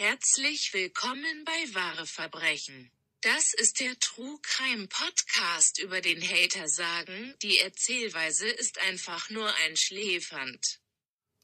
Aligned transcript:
Herzlich 0.00 0.72
willkommen 0.74 1.44
bei 1.44 1.74
Wahre 1.74 2.06
Verbrechen. 2.06 2.88
Das 3.20 3.52
ist 3.52 3.80
der 3.80 3.98
True 3.98 4.38
Crime 4.42 4.86
Podcast 4.86 5.82
über 5.82 6.00
den 6.00 6.22
Hater 6.22 6.68
sagen, 6.68 7.34
die 7.42 7.58
Erzählweise 7.58 8.46
ist 8.46 8.80
einfach 8.86 9.28
nur 9.30 9.48
ein 9.66 9.76
Schläfernd. 9.76 10.78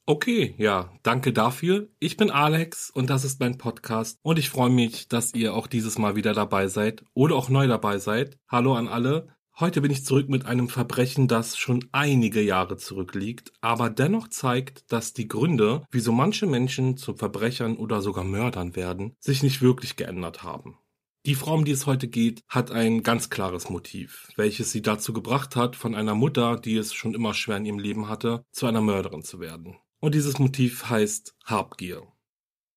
Okay, 0.07 0.55
ja, 0.57 0.97
danke 1.03 1.33
dafür. 1.33 1.89
Ich 1.99 2.17
bin 2.17 2.31
Alex 2.31 2.91
und 2.91 3.11
das 3.11 3.25
ist 3.25 3.41
mein 3.41 3.59
Podcast 3.59 4.21
und 4.23 4.39
ich 4.39 4.51
freue 4.51 4.71
mich, 4.71 5.09
dass 5.09 5.35
ihr 5.35 5.53
auch 5.53 5.67
dieses 5.67 5.99
Mal 5.99 6.15
wieder 6.15 6.33
dabei 6.33 6.69
seid 6.69 7.05
oder 7.13 7.35
auch 7.35 7.49
neu 7.49 7.67
dabei 7.67 7.99
seid. 7.99 8.39
Hallo 8.49 8.77
an 8.77 8.87
alle. 8.87 9.34
Heute 9.61 9.81
bin 9.81 9.93
ich 9.93 10.05
zurück 10.05 10.29
mit 10.29 10.47
einem 10.47 10.69
Verbrechen, 10.69 11.29
das 11.29 11.57
schon 11.57 11.85
einige 11.93 12.43
Jahre 12.43 12.77
zurückliegt, 12.77 13.53
aber 13.61 13.89
dennoch 13.89 14.27
zeigt, 14.27 14.91
dass 14.91 15.13
die 15.13 15.29
Gründe, 15.29 15.87
wieso 15.93 16.11
manche 16.11 16.47
Menschen 16.47 16.97
zu 16.97 17.15
Verbrechern 17.15 17.77
oder 17.77 18.03
sogar 18.03 18.25
Mördern 18.25 18.75
werden, 18.75 19.15
sich 19.21 19.45
nicht 19.45 19.63
wirklich 19.63 19.95
geändert 19.95 20.43
haben. 20.43 20.79
Die 21.25 21.37
Frau, 21.37 21.55
um 21.55 21.65
die 21.65 21.71
es 21.71 21.87
heute 21.87 22.09
geht, 22.09 22.43
hat 22.49 22.73
ein 22.73 23.05
ganz 23.05 23.31
klares 23.31 23.71
Motiv, 23.71 24.29
welches 24.35 24.73
sie 24.73 24.83
dazu 24.83 25.13
gebracht 25.13 25.55
hat, 25.55 25.77
von 25.77 25.95
einer 25.95 26.17
Mutter, 26.17 26.57
die 26.57 26.77
es 26.77 26.93
schon 26.93 27.15
immer 27.15 27.33
schwer 27.33 27.59
in 27.59 27.67
ihrem 27.67 27.79
Leben 27.79 28.09
hatte, 28.09 28.45
zu 28.51 28.67
einer 28.67 28.81
Mörderin 28.81 29.23
zu 29.23 29.39
werden. 29.39 29.77
Und 30.01 30.17
dieses 30.17 30.41
Motiv 30.41 30.91
heißt 30.91 31.37
Habgier. 31.45 32.03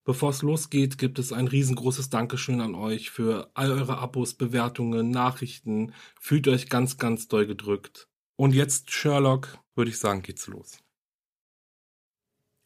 Bevor 0.07 0.29
es 0.29 0.41
losgeht, 0.41 0.97
gibt 0.97 1.19
es 1.19 1.33
ein 1.33 1.49
riesengroßes 1.49 2.09
Dankeschön 2.09 2.61
an 2.61 2.75
euch 2.75 3.09
für 3.11 3.51
all 3.55 3.73
eure 3.73 3.97
Abos, 3.97 4.35
Bewertungen, 4.35 5.11
Nachrichten. 5.11 5.93
Fühlt 6.17 6.47
euch 6.47 6.69
ganz, 6.69 6.97
ganz 6.97 7.27
doll 7.27 7.45
gedrückt. 7.45 8.07
Und 8.37 8.55
jetzt, 8.55 8.89
Sherlock, 8.89 9.59
würde 9.75 9.91
ich 9.91 9.97
sagen, 9.99 10.21
geht's 10.21 10.47
los. 10.47 10.79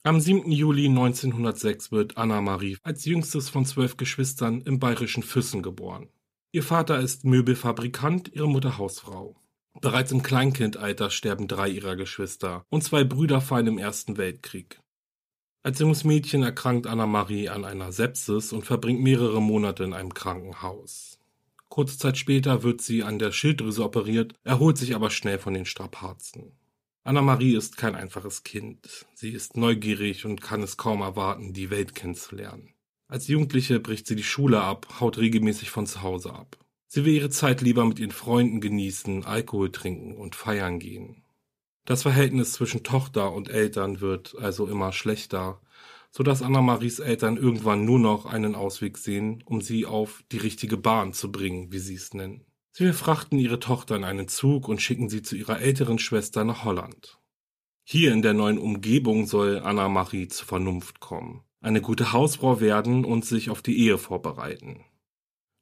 Am 0.04 0.20
7. 0.20 0.52
Juli 0.52 0.86
1906 0.86 1.92
wird 1.92 2.16
Anna-Marie 2.16 2.78
als 2.84 3.06
jüngstes 3.06 3.50
von 3.50 3.66
zwölf 3.66 3.98
Geschwistern 3.98 4.62
im 4.62 4.78
bayerischen 4.78 5.24
Füssen 5.24 5.64
geboren. 5.64 6.10
Ihr 6.52 6.62
Vater 6.62 7.00
ist 7.00 7.26
Möbelfabrikant, 7.26 8.30
ihre 8.36 8.50
Mutter 8.50 8.78
Hausfrau. 8.78 9.36
Bereits 9.82 10.12
im 10.12 10.22
Kleinkindalter 10.22 11.10
sterben 11.10 11.48
drei 11.48 11.70
ihrer 11.70 11.96
Geschwister 11.96 12.68
und 12.70 12.84
zwei 12.84 13.04
Brüder 13.04 13.42
fallen 13.42 13.66
im 13.66 13.78
Ersten 13.80 14.18
Weltkrieg. 14.18 14.80
Als 15.64 15.78
junges 15.78 16.04
Mädchen 16.04 16.42
erkrankt 16.42 16.88
Anna-Marie 16.88 17.50
an 17.50 17.66
einer 17.66 17.92
Sepsis 17.92 18.52
und 18.52 18.66
verbringt 18.66 19.02
mehrere 19.02 19.42
Monate 19.42 19.84
in 19.84 19.94
einem 19.94 20.14
Krankenhaus. 20.14 21.20
Kurze 21.70 22.00
Zeit 22.00 22.18
später 22.18 22.64
wird 22.64 22.82
sie 22.82 23.04
an 23.04 23.20
der 23.20 23.32
Schilddrüse 23.32 23.84
operiert, 23.84 24.34
erholt 24.44 24.78
sich 24.78 24.96
aber 24.96 25.12
schnell 25.12 25.38
von 25.38 25.54
den 25.54 25.66
Strapazen. 25.66 26.52
Anna-Marie 27.04 27.56
ist 27.56 27.78
kein 27.78 27.96
einfaches 27.96 28.44
Kind. 28.44 29.06
Sie 29.14 29.30
ist 29.30 29.56
neugierig 29.56 30.26
und 30.26 30.42
kann 30.42 30.64
es 30.64 30.78
kaum 30.78 31.02
erwarten, 31.02 31.54
die 31.54 31.70
Welt 31.70 31.94
kennenzulernen. 31.94 32.74
Als 33.08 33.28
Jugendliche 33.28 33.80
bricht 33.80 34.08
sie 34.08 34.16
die 34.16 34.24
Schule 34.24 34.62
ab, 34.62 34.88
haut 35.00 35.20
regelmäßig 35.20 35.70
von 35.70 35.86
zu 35.86 36.02
Hause 36.02 36.34
ab. 36.34 36.58
Sie 36.88 37.06
will 37.06 37.14
ihre 37.14 37.30
Zeit 37.30 37.62
lieber 37.62 37.86
mit 37.86 38.00
ihren 38.00 38.12
Freunden 38.12 38.62
genießen, 38.62 39.26
Alkohol 39.26 39.72
trinken 39.72 40.16
und 40.16 40.36
feiern 40.36 40.80
gehen. 40.80 41.24
Das 41.86 42.04
Verhältnis 42.04 42.54
zwischen 42.54 42.84
Tochter 42.84 43.34
und 43.34 43.50
Eltern 43.50 44.02
wird 44.02 44.36
also 44.40 44.68
immer 44.68 44.94
schlechter, 44.94 45.60
so 46.12 46.24
dass 46.24 46.42
Anna-Maries 46.42 47.00
Eltern 47.00 47.38
irgendwann 47.38 47.86
nur 47.86 47.98
noch 47.98 48.26
einen 48.26 48.54
Ausweg 48.54 48.98
sehen, 48.98 49.44
um 49.46 49.62
sie 49.62 49.86
auf 49.86 50.24
die 50.32 50.38
richtige 50.38 50.78
Bahn 50.78 51.14
zu 51.14 51.32
bringen, 51.32 51.72
wie 51.72 51.80
sie 51.80 51.96
es 51.96 52.14
nennen. 52.14 52.46
Sie 52.74 52.86
verfrachten 52.86 53.40
ihre 53.40 53.60
Tochter 53.60 53.96
in 53.96 54.04
einen 54.04 54.28
Zug 54.28 54.68
und 54.68 54.82
schicken 54.82 55.10
sie 55.10 55.22
zu 55.22 55.36
ihrer 55.36 55.60
älteren 55.60 56.00
Schwester 56.00 56.44
nach 56.44 56.64
Holland. 56.64 57.18
Hier 57.84 58.14
in 58.14 58.22
der 58.22 58.34
neuen 58.34 58.58
Umgebung 58.58 59.26
soll 59.26 59.60
Anna-Marie 59.60 60.28
zur 60.28 60.48
Vernunft 60.48 61.00
kommen, 61.00 61.44
eine 61.62 61.82
gute 61.82 62.14
Hausfrau 62.14 62.62
werden 62.62 63.06
und 63.06 63.26
sich 63.26 63.50
auf 63.50 63.62
die 63.62 63.78
Ehe 63.78 63.98
vorbereiten. 63.98 64.86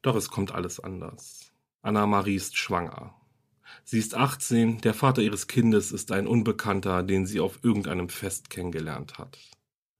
Doch 0.02 0.16
es 0.16 0.30
kommt 0.30 0.52
alles 0.54 0.80
anders. 0.80 1.52
Anna-Marie 1.82 2.36
ist 2.36 2.58
schwanger. 2.58 3.19
Sie 3.84 4.00
ist 4.00 4.16
18, 4.16 4.82
der 4.82 4.94
Vater 4.94 5.22
ihres 5.22 5.48
Kindes 5.48 5.92
ist 5.92 6.12
ein 6.12 6.28
Unbekannter, 6.28 7.04
den 7.04 7.26
sie 7.26 7.40
auf 7.40 7.60
irgendeinem 7.64 8.10
Fest 8.10 8.50
kennengelernt 8.50 9.18
hat. 9.18 9.38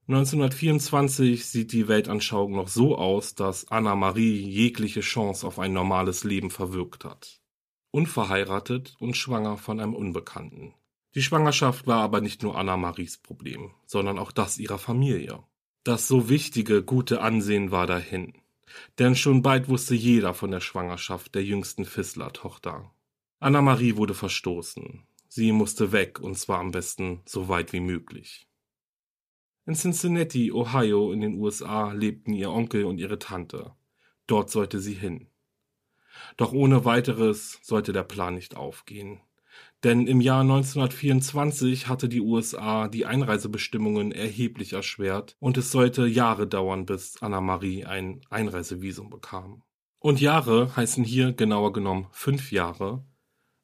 1924 0.08 1.46
sieht 1.46 1.72
die 1.72 1.86
Weltanschauung 1.86 2.52
noch 2.56 2.68
so 2.68 2.98
aus, 2.98 3.36
dass 3.36 3.68
Anna 3.68 3.94
Marie 3.94 4.40
jegliche 4.40 5.02
Chance 5.02 5.46
auf 5.46 5.60
ein 5.60 5.72
normales 5.72 6.24
Leben 6.24 6.50
verwirkt 6.50 7.04
hat. 7.04 7.40
Unverheiratet 7.92 8.96
und 8.98 9.16
schwanger 9.16 9.56
von 9.56 9.78
einem 9.78 9.94
Unbekannten. 9.94 10.74
Die 11.14 11.22
Schwangerschaft 11.22 11.86
war 11.86 12.02
aber 12.02 12.20
nicht 12.20 12.42
nur 12.42 12.56
Anna 12.56 12.76
Maries 12.76 13.18
Problem, 13.18 13.72
sondern 13.86 14.18
auch 14.18 14.32
das 14.32 14.58
ihrer 14.58 14.78
Familie. 14.78 15.44
Das 15.84 16.08
so 16.08 16.28
wichtige, 16.28 16.82
gute 16.82 17.20
Ansehen 17.20 17.70
war 17.70 17.86
dahin. 17.86 18.34
Denn 18.98 19.16
schon 19.16 19.42
bald 19.42 19.68
wusste 19.68 19.94
jeder 19.94 20.34
von 20.34 20.50
der 20.50 20.60
Schwangerschaft 20.60 21.34
der 21.34 21.44
jüngsten 21.44 21.84
Fissler-Tochter. 21.84 22.90
Anna-Marie 23.42 23.96
wurde 23.96 24.12
verstoßen. 24.12 25.02
Sie 25.28 25.52
musste 25.52 25.92
weg, 25.92 26.20
und 26.20 26.36
zwar 26.36 26.58
am 26.58 26.72
besten 26.72 27.22
so 27.24 27.48
weit 27.48 27.72
wie 27.72 27.80
möglich. 27.80 28.46
In 29.64 29.74
Cincinnati, 29.74 30.52
Ohio 30.52 31.10
in 31.10 31.22
den 31.22 31.34
USA 31.36 31.92
lebten 31.92 32.34
ihr 32.34 32.50
Onkel 32.50 32.84
und 32.84 32.98
ihre 32.98 33.18
Tante. 33.18 33.72
Dort 34.26 34.50
sollte 34.50 34.78
sie 34.78 34.92
hin. 34.92 35.28
Doch 36.36 36.52
ohne 36.52 36.84
weiteres 36.84 37.58
sollte 37.62 37.94
der 37.94 38.02
Plan 38.02 38.34
nicht 38.34 38.56
aufgehen. 38.56 39.20
Denn 39.84 40.06
im 40.06 40.20
Jahr 40.20 40.42
1924 40.42 41.88
hatte 41.88 42.10
die 42.10 42.20
USA 42.20 42.88
die 42.88 43.06
Einreisebestimmungen 43.06 44.12
erheblich 44.12 44.74
erschwert 44.74 45.36
und 45.40 45.56
es 45.56 45.72
sollte 45.72 46.06
Jahre 46.06 46.46
dauern, 46.46 46.84
bis 46.84 47.22
Anna-Marie 47.22 47.86
ein 47.86 48.20
Einreisevisum 48.28 49.08
bekam. 49.08 49.62
Und 49.98 50.20
Jahre 50.20 50.76
heißen 50.76 51.04
hier 51.04 51.32
genauer 51.32 51.72
genommen 51.72 52.08
fünf 52.10 52.52
Jahre, 52.52 53.02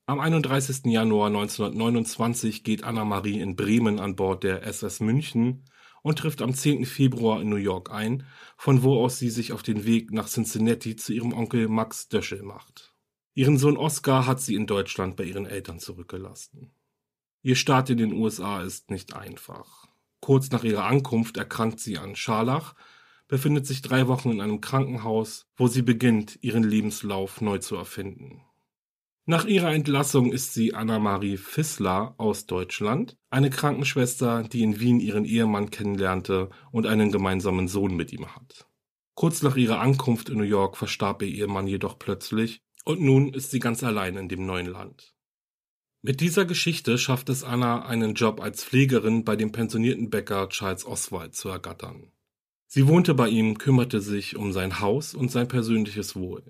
am 0.07 0.21
31. 0.21 0.85
Januar 0.85 1.27
1929 1.27 2.63
geht 2.63 2.85
Anna-Marie 2.85 3.41
in 3.41 3.57
Bremen 3.57 3.99
an 3.99 4.15
Bord 4.15 4.45
der 4.45 4.63
SS 4.63 5.01
München 5.01 5.65
und 6.03 6.21
trifft 6.21 6.43
am 6.43 6.55
10. 6.55 6.87
Februar 6.87 7.43
in 7.43 7.49
New 7.49 7.57
York 7.57 7.91
ein, 7.91 8.25
von 8.57 8.85
wo 8.85 9.03
aus 9.03 9.19
sie 9.19 9.31
sich 9.31 9.53
auf 9.53 9.65
den 9.65 9.85
Weg 9.85 10.13
nach 10.13 10.29
Cincinnati 10.29 10.95
zu 10.95 11.13
ihrem 11.13 11.33
Onkel 11.33 11.67
Max 11.67 12.09
Döschel 12.09 12.45
macht. 12.45 12.95
Ihren 13.35 13.59
Sohn 13.59 13.77
Oskar 13.77 14.27
hat 14.27 14.41
sie 14.41 14.55
in 14.55 14.69
Deutschland 14.69 15.17
bei 15.17 15.25
ihren 15.25 15.45
Eltern 15.45 15.81
zurückgelassen. 15.81 16.71
Ihr 17.43 17.57
Start 17.57 17.91
in 17.91 17.99
den 17.99 18.13
USA 18.13 18.63
ist 18.63 18.93
nicht 18.93 19.15
einfach. 19.17 19.87
Kurz 20.21 20.53
nach 20.53 20.63
ihrer 20.63 20.85
Ankunft 20.85 21.37
erkrankt 21.37 21.81
sie 21.81 21.99
an 21.99 22.15
Scharlach, 22.15 22.77
befindet 23.27 23.67
sich 23.67 23.83
drei 23.83 24.07
Wochen 24.07 24.31
in 24.31 24.41
einem 24.41 24.61
Krankenhaus, 24.61 25.49
wo 25.57 25.67
sie 25.67 25.83
beginnt, 25.83 26.39
ihren 26.43 26.63
Lebenslauf 26.63 27.41
neu 27.41 27.59
zu 27.59 27.75
erfinden. 27.75 28.46
Nach 29.29 29.45
ihrer 29.45 29.75
Entlassung 29.75 30.33
ist 30.33 30.55
sie 30.55 30.73
Anna-Marie 30.73 31.37
Fissler 31.37 32.15
aus 32.17 32.47
Deutschland, 32.47 33.17
eine 33.29 33.51
Krankenschwester, 33.51 34.45
die 34.45 34.63
in 34.63 34.79
Wien 34.79 35.01
ihren 35.01 35.25
Ehemann 35.25 35.71
kennenlernte 35.71 36.49
und 36.71 36.87
einen 36.87 37.11
gemeinsamen 37.11 37.67
Sohn 37.67 37.97
mit 37.97 38.13
ihm 38.13 38.37
hat. 38.37 38.69
Kurz 39.17 39.43
nach 39.43 39.57
ihrer 39.57 39.81
Ankunft 39.81 40.29
in 40.29 40.39
New 40.39 40.45
York 40.45 40.77
verstarb 40.77 41.23
ihr 41.23 41.29
Ehemann 41.29 41.67
jedoch 41.67 41.99
plötzlich 41.99 42.63
und 42.85 43.01
nun 43.01 43.35
ist 43.35 43.51
sie 43.51 43.59
ganz 43.59 43.83
allein 43.83 44.17
in 44.17 44.29
dem 44.29 44.47
neuen 44.47 44.67
Land. 44.67 45.13
Mit 46.03 46.21
dieser 46.21 46.45
Geschichte 46.45 46.97
schafft 46.97 47.29
es 47.29 47.43
Anna, 47.43 47.85
einen 47.85 48.15
Job 48.15 48.41
als 48.41 48.63
Pflegerin 48.63 49.25
bei 49.25 49.35
dem 49.35 49.51
pensionierten 49.51 50.09
Bäcker 50.09 50.49
Charles 50.51 50.87
Oswald 50.87 51.35
zu 51.35 51.49
ergattern. 51.49 52.13
Sie 52.69 52.87
wohnte 52.87 53.13
bei 53.13 53.29
ihm, 53.29 53.59
kümmerte 53.59 54.01
sich 54.01 54.37
um 54.37 54.53
sein 54.53 54.79
Haus 54.79 55.15
und 55.15 55.33
sein 55.33 55.49
persönliches 55.49 56.15
Wohl. 56.15 56.45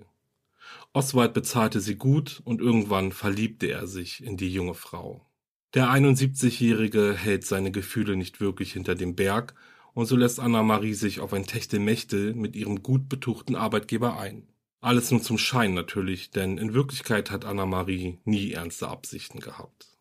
Oswald 0.93 1.33
bezahlte 1.33 1.79
sie 1.79 1.95
gut 1.95 2.41
und 2.43 2.61
irgendwann 2.61 3.11
verliebte 3.11 3.67
er 3.67 3.87
sich 3.87 4.23
in 4.23 4.37
die 4.37 4.51
junge 4.51 4.73
Frau. 4.73 5.25
Der 5.73 5.89
71-Jährige 5.89 7.13
hält 7.13 7.45
seine 7.45 7.71
Gefühle 7.71 8.15
nicht 8.15 8.39
wirklich 8.39 8.73
hinter 8.73 8.95
dem 8.95 9.15
Berg 9.15 9.53
und 9.93 10.05
so 10.05 10.15
lässt 10.15 10.39
Anna-Marie 10.39 10.93
sich 10.93 11.19
auf 11.19 11.33
ein 11.33 11.45
Techtelmechtel 11.45 12.33
mit 12.33 12.55
ihrem 12.55 12.83
gut 12.83 13.09
betuchten 13.09 13.55
Arbeitgeber 13.55 14.19
ein. 14.19 14.47
Alles 14.79 15.11
nur 15.11 15.21
zum 15.21 15.37
Schein 15.37 15.73
natürlich, 15.73 16.29
denn 16.29 16.57
in 16.57 16.73
Wirklichkeit 16.73 17.31
hat 17.31 17.45
Anna-Marie 17.45 18.19
nie 18.23 18.51
ernste 18.51 18.87
Absichten 18.87 19.39
gehabt. 19.39 19.97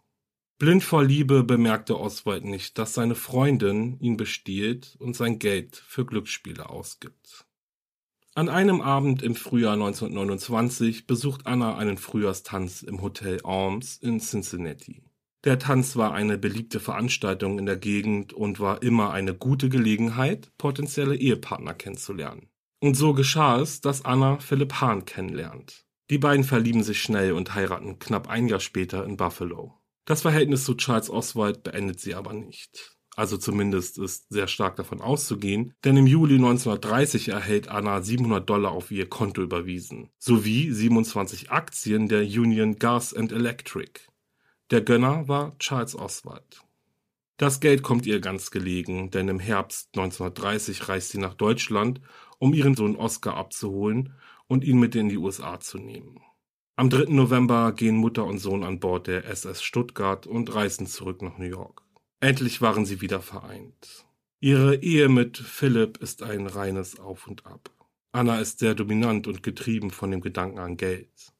Blind 0.59 0.85
vor 0.85 1.03
Liebe 1.03 1.45
bemerkte 1.45 1.99
Oswald 1.99 2.45
nicht, 2.45 2.79
dass 2.79 2.95
seine 2.95 3.15
Freundin 3.15 3.99
ihn 4.01 4.17
bestiehlt 4.17 4.97
und 4.99 5.17
sein 5.17 5.39
Geld 5.39 5.77
für 5.77 6.07
Glücksspiele 6.07 6.69
ausgibt. 6.69 7.46
An 8.37 8.51
einem 8.51 8.83
Abend 8.83 9.23
im 9.23 9.35
Frühjahr 9.35 9.73
1929 9.73 11.07
besucht 11.07 11.47
Anna 11.47 11.79
einen 11.79 11.97
Frühjahrstanz 11.97 12.83
im 12.83 13.01
Hotel 13.01 13.41
Arms 13.45 13.97
in 13.97 14.21
Cincinnati. 14.21 15.03
Der 15.45 15.59
Tanz 15.59 15.97
war 15.97 16.13
eine 16.13 16.37
beliebte 16.37 16.79
Veranstaltung 16.79 17.59
in 17.59 17.65
der 17.65 17.79
Gegend 17.79 18.35
und 18.35 18.61
war 18.61 18.83
immer 18.83 19.15
eine 19.15 19.33
gute 19.33 19.71
Gelegenheit, 19.71 20.53
potenzielle 20.59 21.17
Ehepartner 21.17 21.73
kennenzulernen. 21.73 22.51
Und 22.79 22.95
so 22.95 23.15
geschah 23.15 23.59
es, 23.59 23.81
dass 23.81 24.05
Anna 24.05 24.39
Philipp 24.39 24.83
Hahn 24.83 25.07
kennenlernt. 25.07 25.87
Die 26.11 26.19
beiden 26.19 26.45
verlieben 26.45 26.83
sich 26.83 27.01
schnell 27.01 27.33
und 27.33 27.55
heiraten 27.55 27.99
knapp 27.99 28.29
ein 28.29 28.49
Jahr 28.49 28.61
später 28.61 29.07
in 29.07 29.17
Buffalo. 29.17 29.81
Das 30.05 30.21
Verhältnis 30.21 30.67
zu 30.67 30.75
Charles 30.75 31.09
Oswald 31.09 31.63
beendet 31.63 32.01
sie 32.01 32.15
aber 32.15 32.35
nicht. 32.35 32.96
Also 33.17 33.39
zumindest 33.39 33.97
ist 33.97 34.27
sehr 34.29 34.47
stark 34.47 34.77
davon 34.77 35.01
auszugehen, 35.01 35.73
denn 35.85 35.97
im 35.97 36.07
Juli 36.07 36.35
1930 36.35 37.31
erhält 37.31 37.69
Anna 37.69 38.03
700 38.03 38.49
Dollar 38.49 38.73
auf 38.73 38.91
ihr 38.91 39.09
Konto 39.09 39.41
überwiesen, 39.41 40.11
sowie 40.19 40.71
27 40.71 41.51
Aktien 41.51 42.09
der 42.09 42.21
Union 42.21 42.77
Gas 42.77 43.15
and 43.15 43.33
Electric. 43.33 44.03
Der 44.71 44.83
Gönner 44.83 45.29
war 45.29 45.59
Charles 45.59 45.97
Oswald. 45.97 46.61
Das 47.39 47.61
Geld 47.61 47.83
kommt 47.83 48.05
ihr 48.05 48.21
ganz 48.21 48.51
gelegen, 48.51 49.11
denn 49.11 49.29
im 49.29 49.41
Herbst 49.41 49.89
1930 49.95 50.87
reist 50.87 51.09
sie 51.09 51.19
nach 51.19 51.35
Deutschland, 51.35 52.03
um 52.39 52.53
ihren 52.53 52.75
Sohn 52.75 52.97
Oscar 52.97 53.35
abzuholen 53.37 54.13
und 54.47 54.63
ihn 54.63 54.79
mit 54.79 54.95
in 54.95 55.09
die 55.09 55.17
USA 55.17 55.59
zu 55.59 55.79
nehmen. 55.79 56.21
Am 56.77 56.91
3. 56.91 57.15
November 57.15 57.73
gehen 57.73 57.97
Mutter 57.97 58.27
und 58.27 58.41
Sohn 58.41 58.63
an 58.63 58.79
Bord 58.79 59.07
der 59.07 59.25
SS 59.25 59.63
Stuttgart 59.63 60.27
und 60.27 60.55
reisen 60.55 60.87
zurück 60.87 61.23
nach 61.23 61.39
New 61.39 61.47
York. 61.47 61.86
Endlich 62.21 62.63
waren 62.63 62.87
sie 62.87 63.01
wieder 63.01 63.21
vereint. 63.21 64.07
Ihre 64.41 64.77
Ehe 64.77 65.09
mit 65.09 65.37
Philipp 65.37 65.99
ist 65.99 66.23
ein 66.23 66.47
reines 66.47 66.99
Auf 66.99 67.27
und 67.27 67.47
Ab. 67.47 67.71
Anna 68.13 68.41
ist 68.41 68.59
sehr 68.59 68.75
dominant 68.75 69.27
und 69.27 69.43
getrieben 69.43 69.91
von 69.91 70.11
dem 70.11 70.23
Gedanken 70.23 70.59
an 70.59 70.77
Geld. 70.77 71.33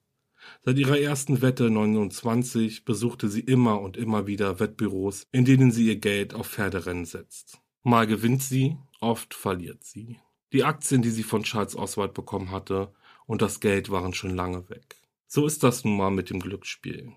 Seit 0.63 0.79
ihrer 0.79 0.99
ersten 0.99 1.41
Wette 1.41 1.71
29 1.71 2.85
besuchte 2.85 3.29
sie 3.29 3.41
immer 3.41 3.81
und 3.81 3.97
immer 3.97 4.27
wieder 4.27 4.61
Wettbüros, 4.61 5.27
in 5.33 5.45
denen 5.45 5.73
sie 5.73 5.87
ihr 5.87 5.97
Geld 5.97 6.35
auf 6.35 6.49
Pferderennen 6.49 7.07
setzt. 7.07 7.61
Mal 7.83 8.07
gewinnt 8.07 8.43
sie, 8.43 8.77
oft 9.01 9.33
verliert 9.33 9.85
sie. 9.85 10.19
Die 10.53 10.65
Aktien, 10.65 11.03
die 11.03 11.11
sie 11.11 11.23
von 11.23 11.43
Charles 11.43 11.75
Oswald 11.75 12.15
bekommen 12.15 12.51
hatte, 12.51 12.93
und 13.27 13.43
das 13.43 13.61
Geld 13.61 13.91
waren 13.91 14.15
schon 14.15 14.37
lange 14.37 14.69
weg. 14.69 14.97
So 15.27 15.47
ist 15.47 15.63
das 15.63 15.85
nun 15.85 15.97
mal 15.97 16.11
mit 16.11 16.31
dem 16.31 16.41
Glücksspiel. 16.41 17.13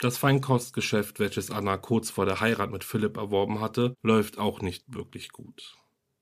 Das 0.00 0.16
Feinkostgeschäft, 0.16 1.20
welches 1.20 1.50
Anna 1.50 1.76
kurz 1.76 2.08
vor 2.08 2.24
der 2.24 2.40
Heirat 2.40 2.70
mit 2.70 2.84
Philipp 2.84 3.18
erworben 3.18 3.60
hatte, 3.60 3.94
läuft 4.02 4.38
auch 4.38 4.62
nicht 4.62 4.84
wirklich 4.94 5.30
gut. 5.30 5.76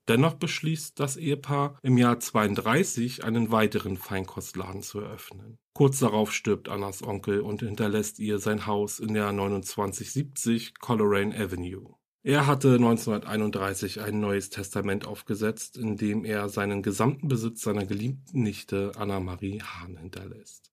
Dennoch 0.08 0.34
beschließt 0.34 0.98
das 0.98 1.16
Ehepaar 1.16 1.78
im 1.82 1.96
Jahr 1.96 2.18
32 2.18 3.22
einen 3.22 3.52
weiteren 3.52 3.96
Feinkostladen 3.96 4.82
zu 4.82 4.98
eröffnen. 4.98 5.58
Kurz 5.74 6.00
darauf 6.00 6.32
stirbt 6.32 6.68
Annas 6.68 7.04
Onkel 7.04 7.40
und 7.40 7.60
hinterlässt 7.60 8.18
ihr 8.18 8.40
sein 8.40 8.66
Haus 8.66 8.98
in 8.98 9.14
der 9.14 9.28
2970 9.28 10.80
Coleraine 10.80 11.36
Avenue. 11.36 11.94
Er 12.24 12.48
hatte 12.48 12.74
1931 12.74 14.00
ein 14.00 14.18
neues 14.18 14.50
Testament 14.50 15.06
aufgesetzt, 15.06 15.76
in 15.76 15.96
dem 15.96 16.24
er 16.24 16.48
seinen 16.48 16.82
gesamten 16.82 17.28
Besitz 17.28 17.62
seiner 17.62 17.86
geliebten 17.86 18.42
Nichte 18.42 18.90
Anna-Marie 18.96 19.62
Hahn 19.62 19.98
hinterlässt. 19.98 20.72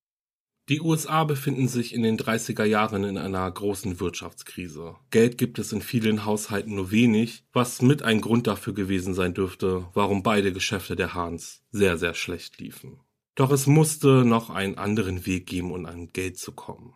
Die 0.68 0.82
USA 0.82 1.24
befinden 1.26 1.68
sich 1.68 1.94
in 1.94 2.02
den 2.02 2.18
30er 2.18 2.64
Jahren 2.64 3.04
in 3.04 3.20
einer 3.20 3.50
großen 3.52 4.00
Wirtschaftskrise. 4.00 4.96
Geld 5.12 5.38
gibt 5.38 5.60
es 5.60 5.72
in 5.72 5.84
vielen 5.84 6.26
Haushalten 6.26 6.74
nur 6.74 6.90
wenig, 6.90 7.44
was 7.54 7.84
mit 7.84 8.02
ein 8.02 8.20
Grund 8.20 8.48
dafür 8.48 8.74
gewesen 8.74 9.14
sein 9.14 9.36
dürfte, 9.36 9.86
warum 9.94 10.24
beide 10.24 10.52
Geschäfte 10.52 10.96
der 10.96 11.14
Hahns 11.14 11.62
sehr, 11.72 12.00
sehr 12.00 12.16
schlecht 12.16 12.58
liefen. 12.60 13.00
Doch 13.36 13.52
es 13.52 13.68
musste 13.68 14.26
noch 14.26 14.50
einen 14.50 14.80
anderen 14.80 15.28
Weg 15.28 15.46
geben, 15.46 15.72
um 15.72 15.86
an 15.86 16.08
Geld 16.14 16.40
zu 16.40 16.52
kommen. 16.52 16.96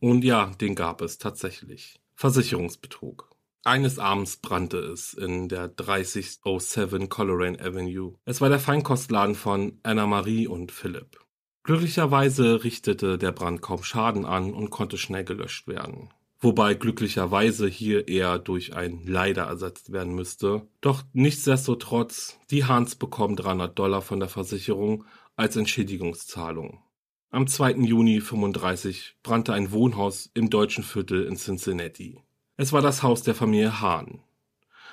Und 0.00 0.24
ja, 0.24 0.46
den 0.60 0.74
gab 0.74 1.00
es 1.00 1.18
tatsächlich. 1.18 2.00
Versicherungsbetrug. 2.16 3.30
Eines 3.62 4.00
Abends 4.00 4.38
brannte 4.38 4.78
es 4.78 5.14
in 5.14 5.48
der 5.48 5.68
3007 5.68 7.08
Coleraine 7.08 7.60
Avenue. 7.60 8.14
Es 8.24 8.40
war 8.40 8.48
der 8.48 8.58
Feinkostladen 8.58 9.36
von 9.36 9.78
Anna 9.84 10.06
Marie 10.06 10.48
und 10.48 10.72
Philipp. 10.72 11.20
Glücklicherweise 11.68 12.64
richtete 12.64 13.18
der 13.18 13.30
Brand 13.30 13.60
kaum 13.60 13.82
Schaden 13.82 14.24
an 14.24 14.54
und 14.54 14.70
konnte 14.70 14.96
schnell 14.96 15.24
gelöscht 15.24 15.68
werden. 15.68 16.08
Wobei 16.40 16.72
glücklicherweise 16.72 17.68
hier 17.68 18.08
eher 18.08 18.38
durch 18.38 18.74
ein 18.74 19.02
Leider 19.04 19.42
ersetzt 19.42 19.92
werden 19.92 20.14
müsste. 20.14 20.66
Doch 20.80 21.02
nichtsdestotrotz, 21.12 22.38
die 22.50 22.64
Hans 22.64 22.94
bekommen 22.94 23.36
300 23.36 23.78
Dollar 23.78 24.00
von 24.00 24.18
der 24.18 24.30
Versicherung 24.30 25.04
als 25.36 25.56
Entschädigungszahlung. 25.56 26.82
Am 27.28 27.46
2. 27.46 27.72
Juni 27.72 28.22
35 28.22 29.16
brannte 29.22 29.52
ein 29.52 29.70
Wohnhaus 29.70 30.30
im 30.32 30.48
deutschen 30.48 30.84
Viertel 30.84 31.26
in 31.26 31.36
Cincinnati. 31.36 32.22
Es 32.56 32.72
war 32.72 32.80
das 32.80 33.02
Haus 33.02 33.24
der 33.24 33.34
Familie 33.34 33.82
Hahn. 33.82 34.22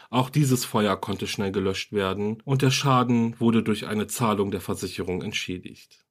Auch 0.09 0.29
dieses 0.29 0.65
Feuer 0.65 0.97
konnte 0.97 1.25
schnell 1.25 1.53
gelöscht 1.53 1.93
werden 1.93 2.41
und 2.43 2.61
der 2.61 2.71
Schaden 2.71 3.39
wurde 3.39 3.63
durch 3.63 3.87
eine 3.87 4.07
Zahlung 4.07 4.51
der 4.51 4.59
Versicherung 4.59 5.21
entschädigt. 5.21 6.04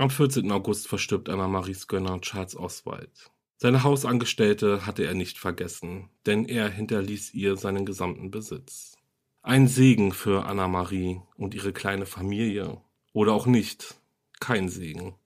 Am 0.00 0.08
14. 0.08 0.50
August 0.50 0.88
verstirbt 0.88 1.28
Anna-Maries 1.28 1.86
Gönner 1.86 2.22
Charles 2.22 2.56
Oswald. 2.56 3.30
Seine 3.58 3.82
Hausangestellte 3.82 4.86
hatte 4.86 5.04
er 5.04 5.12
nicht 5.12 5.36
vergessen, 5.36 6.08
denn 6.24 6.46
er 6.46 6.70
hinterließ 6.70 7.34
ihr 7.34 7.58
seinen 7.58 7.84
gesamten 7.84 8.30
Besitz. 8.30 8.96
Ein 9.42 9.68
Segen 9.68 10.12
für 10.12 10.46
Anna-Marie 10.46 11.20
und 11.36 11.54
ihre 11.54 11.74
kleine 11.74 12.06
Familie. 12.06 12.80
Oder 13.12 13.34
auch 13.34 13.44
nicht. 13.44 14.00
Kein 14.40 14.70
Segen. 14.70 15.16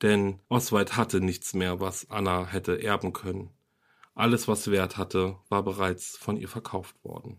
Denn 0.00 0.38
Oswald 0.48 0.96
hatte 0.96 1.20
nichts 1.20 1.52
mehr, 1.52 1.80
was 1.80 2.08
Anna 2.08 2.46
hätte 2.46 2.82
erben 2.82 3.12
können. 3.12 3.50
Alles, 4.14 4.48
was 4.48 4.70
Wert 4.70 4.96
hatte, 4.96 5.36
war 5.50 5.62
bereits 5.62 6.16
von 6.16 6.38
ihr 6.38 6.48
verkauft 6.48 6.96
worden. 7.04 7.38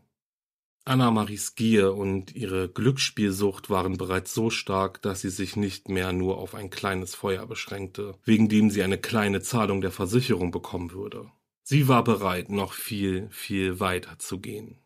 Anna-Maries 0.86 1.56
Gier 1.56 1.94
und 1.94 2.36
ihre 2.36 2.68
Glücksspielsucht 2.68 3.70
waren 3.70 3.98
bereits 3.98 4.34
so 4.34 4.50
stark, 4.50 5.02
dass 5.02 5.22
sie 5.22 5.30
sich 5.30 5.56
nicht 5.56 5.88
mehr 5.88 6.12
nur 6.12 6.38
auf 6.38 6.56
ein 6.56 6.70
kleines 6.70 7.16
Feuer 7.16 7.46
beschränkte, 7.48 8.16
wegen 8.26 8.50
dem 8.50 8.70
sie 8.70 8.84
eine 8.84 8.98
kleine 8.98 9.42
Zahlung 9.42 9.80
der 9.80 9.92
Versicherung 9.92 10.52
bekommen 10.52 10.92
würde. 10.92 11.32
Sie 11.64 11.88
war 11.88 12.04
bereit, 12.04 12.50
noch 12.50 12.74
viel, 12.74 13.30
viel 13.30 13.80
weiter 13.80 14.20
zu 14.20 14.40
gehen. 14.40 14.80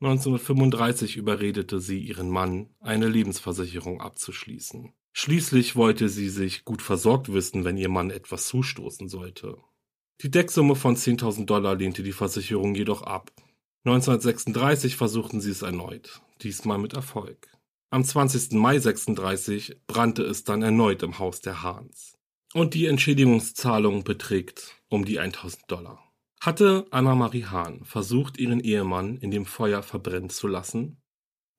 1935 0.00 1.16
überredete 1.16 1.80
sie 1.80 1.98
ihren 1.98 2.30
Mann, 2.30 2.68
eine 2.78 3.08
Lebensversicherung 3.08 4.00
abzuschließen. 4.00 4.92
Schließlich 5.12 5.74
wollte 5.74 6.08
sie 6.08 6.28
sich 6.28 6.64
gut 6.64 6.82
versorgt 6.82 7.32
wissen, 7.32 7.64
wenn 7.64 7.76
ihr 7.76 7.88
Mann 7.88 8.10
etwas 8.10 8.46
zustoßen 8.46 9.08
sollte. 9.08 9.56
Die 10.22 10.30
Decksumme 10.30 10.76
von 10.76 10.94
10.000 10.94 11.46
Dollar 11.46 11.74
lehnte 11.74 12.04
die 12.04 12.12
Versicherung 12.12 12.74
jedoch 12.74 13.02
ab 13.02 13.32
1936 13.86 14.96
versuchten 14.96 15.40
sie 15.40 15.52
es 15.52 15.62
erneut, 15.62 16.20
diesmal 16.42 16.76
mit 16.76 16.94
Erfolg. 16.94 17.48
Am 17.90 18.02
20. 18.02 18.54
Mai 18.54 18.80
36 18.80 19.80
brannte 19.86 20.24
es 20.24 20.42
dann 20.42 20.62
erneut 20.62 21.04
im 21.04 21.20
Haus 21.20 21.40
der 21.40 21.62
Hahns. 21.62 22.18
Und 22.52 22.74
die 22.74 22.86
Entschädigungszahlung 22.86 24.02
beträgt 24.02 24.74
um 24.88 25.04
die 25.04 25.20
1000 25.20 25.70
Dollar. 25.70 26.02
Hatte 26.40 26.88
Anna-Marie 26.90 27.44
Hahn 27.44 27.84
versucht, 27.84 28.38
ihren 28.38 28.58
Ehemann 28.58 29.18
in 29.18 29.30
dem 29.30 29.46
Feuer 29.46 29.84
verbrennen 29.84 30.30
zu 30.30 30.48
lassen? 30.48 31.00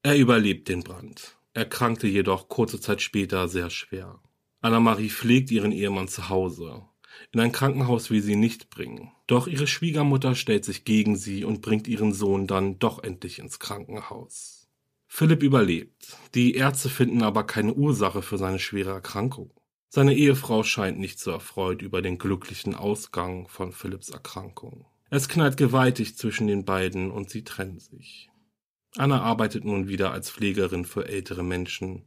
Er 0.04 0.18
überlebt 0.18 0.68
den 0.68 0.84
Brand, 0.84 1.38
erkrankte 1.54 2.08
jedoch 2.08 2.50
kurze 2.50 2.82
Zeit 2.82 3.02
später 3.02 3.48
sehr 3.48 3.70
schwer. 3.70 4.22
Anna-Marie 4.60 5.10
pflegt 5.10 5.50
ihren 5.50 5.72
Ehemann 5.72 6.10
zu 6.10 6.28
Hause. 6.28 6.87
In 7.32 7.40
ein 7.40 7.52
Krankenhaus 7.52 8.10
will 8.10 8.22
sie 8.22 8.36
nicht 8.36 8.70
bringen. 8.70 9.12
Doch 9.28 9.48
ihre 9.48 9.68
Schwiegermutter 9.68 10.36
stellt 10.36 10.66
sich 10.66 10.86
gegen 10.86 11.16
sie 11.16 11.44
und 11.44 11.62
bringt 11.62 11.88
ihren 11.88 12.14
Sohn 12.14 12.48
dann 12.48 12.80
doch 12.80 13.04
endlich 13.04 13.40
ins 13.40 13.60
Krankenhaus. 13.60 14.68
Philipp 15.08 15.42
überlebt. 15.42 16.18
Die 16.36 16.56
Ärzte 16.56 16.90
finden 16.90 17.24
aber 17.24 17.46
keine 17.46 17.74
Ursache 17.74 18.22
für 18.22 18.38
seine 18.38 18.60
schwere 18.60 18.92
Erkrankung. 18.92 19.52
Seine 19.90 20.14
Ehefrau 20.14 20.64
scheint 20.64 21.00
nicht 21.00 21.20
so 21.20 21.32
erfreut 21.32 21.82
über 21.82 22.02
den 22.02 22.18
glücklichen 22.18 22.76
Ausgang 22.76 23.48
von 23.48 23.72
Philipps 23.72 24.10
Erkrankung. 24.10 24.86
Es 25.10 25.30
knallt 25.30 25.56
gewaltig 25.56 26.18
zwischen 26.18 26.48
den 26.48 26.66
beiden 26.66 27.10
und 27.10 27.30
sie 27.30 27.44
trennen 27.44 27.80
sich. 27.80 28.30
Anna 28.98 29.22
arbeitet 29.22 29.64
nun 29.64 29.88
wieder 29.88 30.12
als 30.12 30.30
Pflegerin 30.30 30.84
für 30.84 31.08
ältere 31.08 31.44
Menschen, 31.44 32.06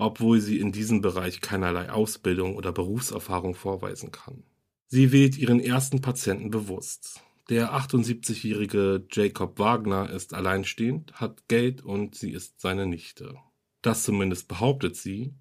obwohl 0.00 0.40
sie 0.40 0.58
in 0.58 0.72
diesem 0.72 1.00
Bereich 1.00 1.40
keinerlei 1.40 1.90
Ausbildung 1.90 2.56
oder 2.56 2.72
Berufserfahrung 2.72 3.54
vorweisen 3.54 4.10
kann. 4.10 4.42
Sie 4.86 5.12
wählt 5.12 5.38
ihren 5.38 5.60
ersten 5.60 6.00
Patienten 6.00 6.50
bewusst. 6.50 7.20
Der 7.48 7.72
78-jährige 7.74 9.06
Jacob 9.10 9.58
Wagner 9.58 10.10
ist 10.10 10.34
alleinstehend, 10.34 11.12
hat 11.14 11.48
Geld 11.48 11.82
und 11.82 12.14
sie 12.14 12.32
ist 12.32 12.60
seine 12.60 12.86
Nichte. 12.86 13.34
Das 13.82 14.04
zumindest 14.04 14.48
behauptet 14.48 14.96
sie. 14.96 15.34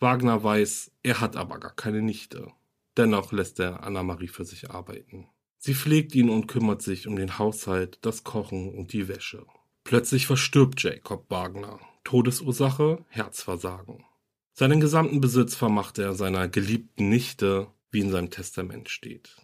Wagner 0.00 0.42
weiß, 0.42 0.92
er 1.02 1.20
hat 1.20 1.36
aber 1.36 1.58
gar 1.58 1.74
keine 1.74 2.00
Nichte. 2.00 2.48
Dennoch 2.96 3.32
lässt 3.32 3.60
er 3.60 3.82
Anna-Marie 3.82 4.28
für 4.28 4.44
sich 4.44 4.70
arbeiten. 4.70 5.26
Sie 5.58 5.74
pflegt 5.74 6.14
ihn 6.14 6.30
und 6.30 6.46
kümmert 6.46 6.82
sich 6.82 7.08
um 7.08 7.16
den 7.16 7.38
Haushalt, 7.38 7.98
das 8.02 8.24
Kochen 8.24 8.72
und 8.72 8.92
die 8.92 9.08
Wäsche. 9.08 9.44
Plötzlich 9.84 10.26
verstirbt 10.26 10.82
Jacob 10.82 11.30
Wagner. 11.30 11.80
Todesursache 12.08 13.04
Herzversagen. 13.08 14.02
Seinen 14.54 14.80
gesamten 14.80 15.20
Besitz 15.20 15.54
vermacht 15.54 15.98
er 15.98 16.14
seiner 16.14 16.48
geliebten 16.48 17.10
Nichte, 17.10 17.66
wie 17.90 18.00
in 18.00 18.10
seinem 18.10 18.30
Testament 18.30 18.88
steht. 18.88 19.36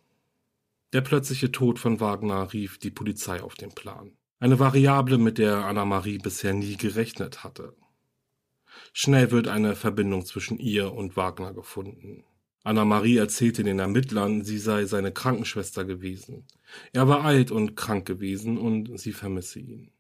Der 0.94 1.02
plötzliche 1.02 1.52
Tod 1.52 1.78
von 1.78 2.00
Wagner 2.00 2.54
rief 2.54 2.78
die 2.78 2.90
Polizei 2.90 3.42
auf 3.42 3.54
den 3.56 3.75
Plan. 3.75 4.16
Eine 4.38 4.59
Variable, 4.61 5.18
mit 5.18 5.37
der 5.37 5.66
Anna-Marie 5.66 6.16
bisher 6.16 6.54
nie 6.54 6.78
gerechnet 6.78 7.44
hatte. 7.44 7.76
Schnell 8.94 9.30
wird 9.30 9.47
eine 9.47 9.76
Verbindung 9.76 10.25
zwischen 10.25 10.59
ihr 10.59 10.90
und 10.90 11.18
Wagner 11.18 11.52
gefunden. 11.52 12.25
Anna-Marie 12.62 13.18
erzählte 13.18 13.62
den 13.62 13.78
Ermittlern, 13.78 14.42
sie 14.42 14.56
sei 14.56 14.87
seine 14.87 15.12
Krankenschwester 15.12 15.85
gewesen. 15.85 16.47
Er 16.94 17.09
war 17.09 17.25
alt 17.26 17.50
und 17.50 17.76
krank 17.76 18.06
gewesen 18.06 18.56
und 18.56 18.99
sie 18.99 19.12
vermisse 19.12 19.61
ihn. 19.61 19.93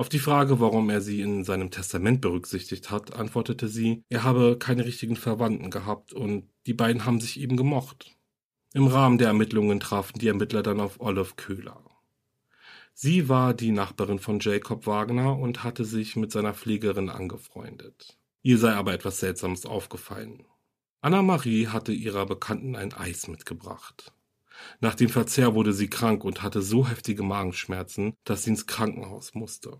Auf 0.00 0.08
die 0.08 0.18
Frage, 0.18 0.60
warum 0.60 0.88
er 0.88 1.02
sie 1.02 1.20
in 1.20 1.44
seinem 1.44 1.70
Testament 1.70 2.22
berücksichtigt 2.22 2.90
hat, 2.90 3.12
antwortete 3.12 3.68
sie, 3.68 4.02
er 4.08 4.24
habe 4.24 4.56
keine 4.58 4.86
richtigen 4.86 5.14
Verwandten 5.14 5.70
gehabt 5.70 6.14
und 6.14 6.48
die 6.64 6.72
beiden 6.72 7.04
haben 7.04 7.20
sich 7.20 7.38
eben 7.38 7.58
gemocht. 7.58 8.16
Im 8.72 8.86
Rahmen 8.86 9.18
der 9.18 9.26
Ermittlungen 9.26 9.78
trafen 9.78 10.18
die 10.18 10.28
Ermittler 10.28 10.62
dann 10.62 10.80
auf 10.80 11.00
Olive 11.00 11.34
Köhler. 11.36 11.84
Sie 12.94 13.28
war 13.28 13.52
die 13.52 13.72
Nachbarin 13.72 14.20
von 14.20 14.40
Jacob 14.40 14.86
Wagner 14.86 15.38
und 15.38 15.64
hatte 15.64 15.84
sich 15.84 16.16
mit 16.16 16.32
seiner 16.32 16.54
Pflegerin 16.54 17.10
angefreundet. 17.10 18.16
Ihr 18.40 18.56
sei 18.56 18.72
aber 18.72 18.94
etwas 18.94 19.20
Seltsames 19.20 19.66
aufgefallen. 19.66 20.46
Anna-Marie 21.02 21.66
hatte 21.66 21.92
ihrer 21.92 22.24
Bekannten 22.24 22.74
ein 22.74 22.94
Eis 22.94 23.28
mitgebracht. 23.28 24.14
Nach 24.80 24.94
dem 24.94 25.10
Verzehr 25.10 25.54
wurde 25.54 25.74
sie 25.74 25.90
krank 25.90 26.24
und 26.24 26.42
hatte 26.42 26.62
so 26.62 26.88
heftige 26.88 27.22
Magenschmerzen, 27.22 28.14
dass 28.24 28.44
sie 28.44 28.50
ins 28.50 28.66
Krankenhaus 28.66 29.34
musste. 29.34 29.76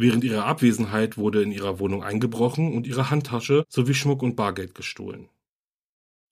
Während 0.00 0.24
ihrer 0.24 0.46
Abwesenheit 0.46 1.18
wurde 1.18 1.42
in 1.42 1.52
ihrer 1.52 1.78
Wohnung 1.78 2.02
eingebrochen 2.02 2.72
und 2.72 2.86
ihre 2.86 3.10
Handtasche 3.10 3.66
sowie 3.68 3.92
Schmuck 3.92 4.22
und 4.22 4.34
Bargeld 4.34 4.74
gestohlen. 4.74 5.28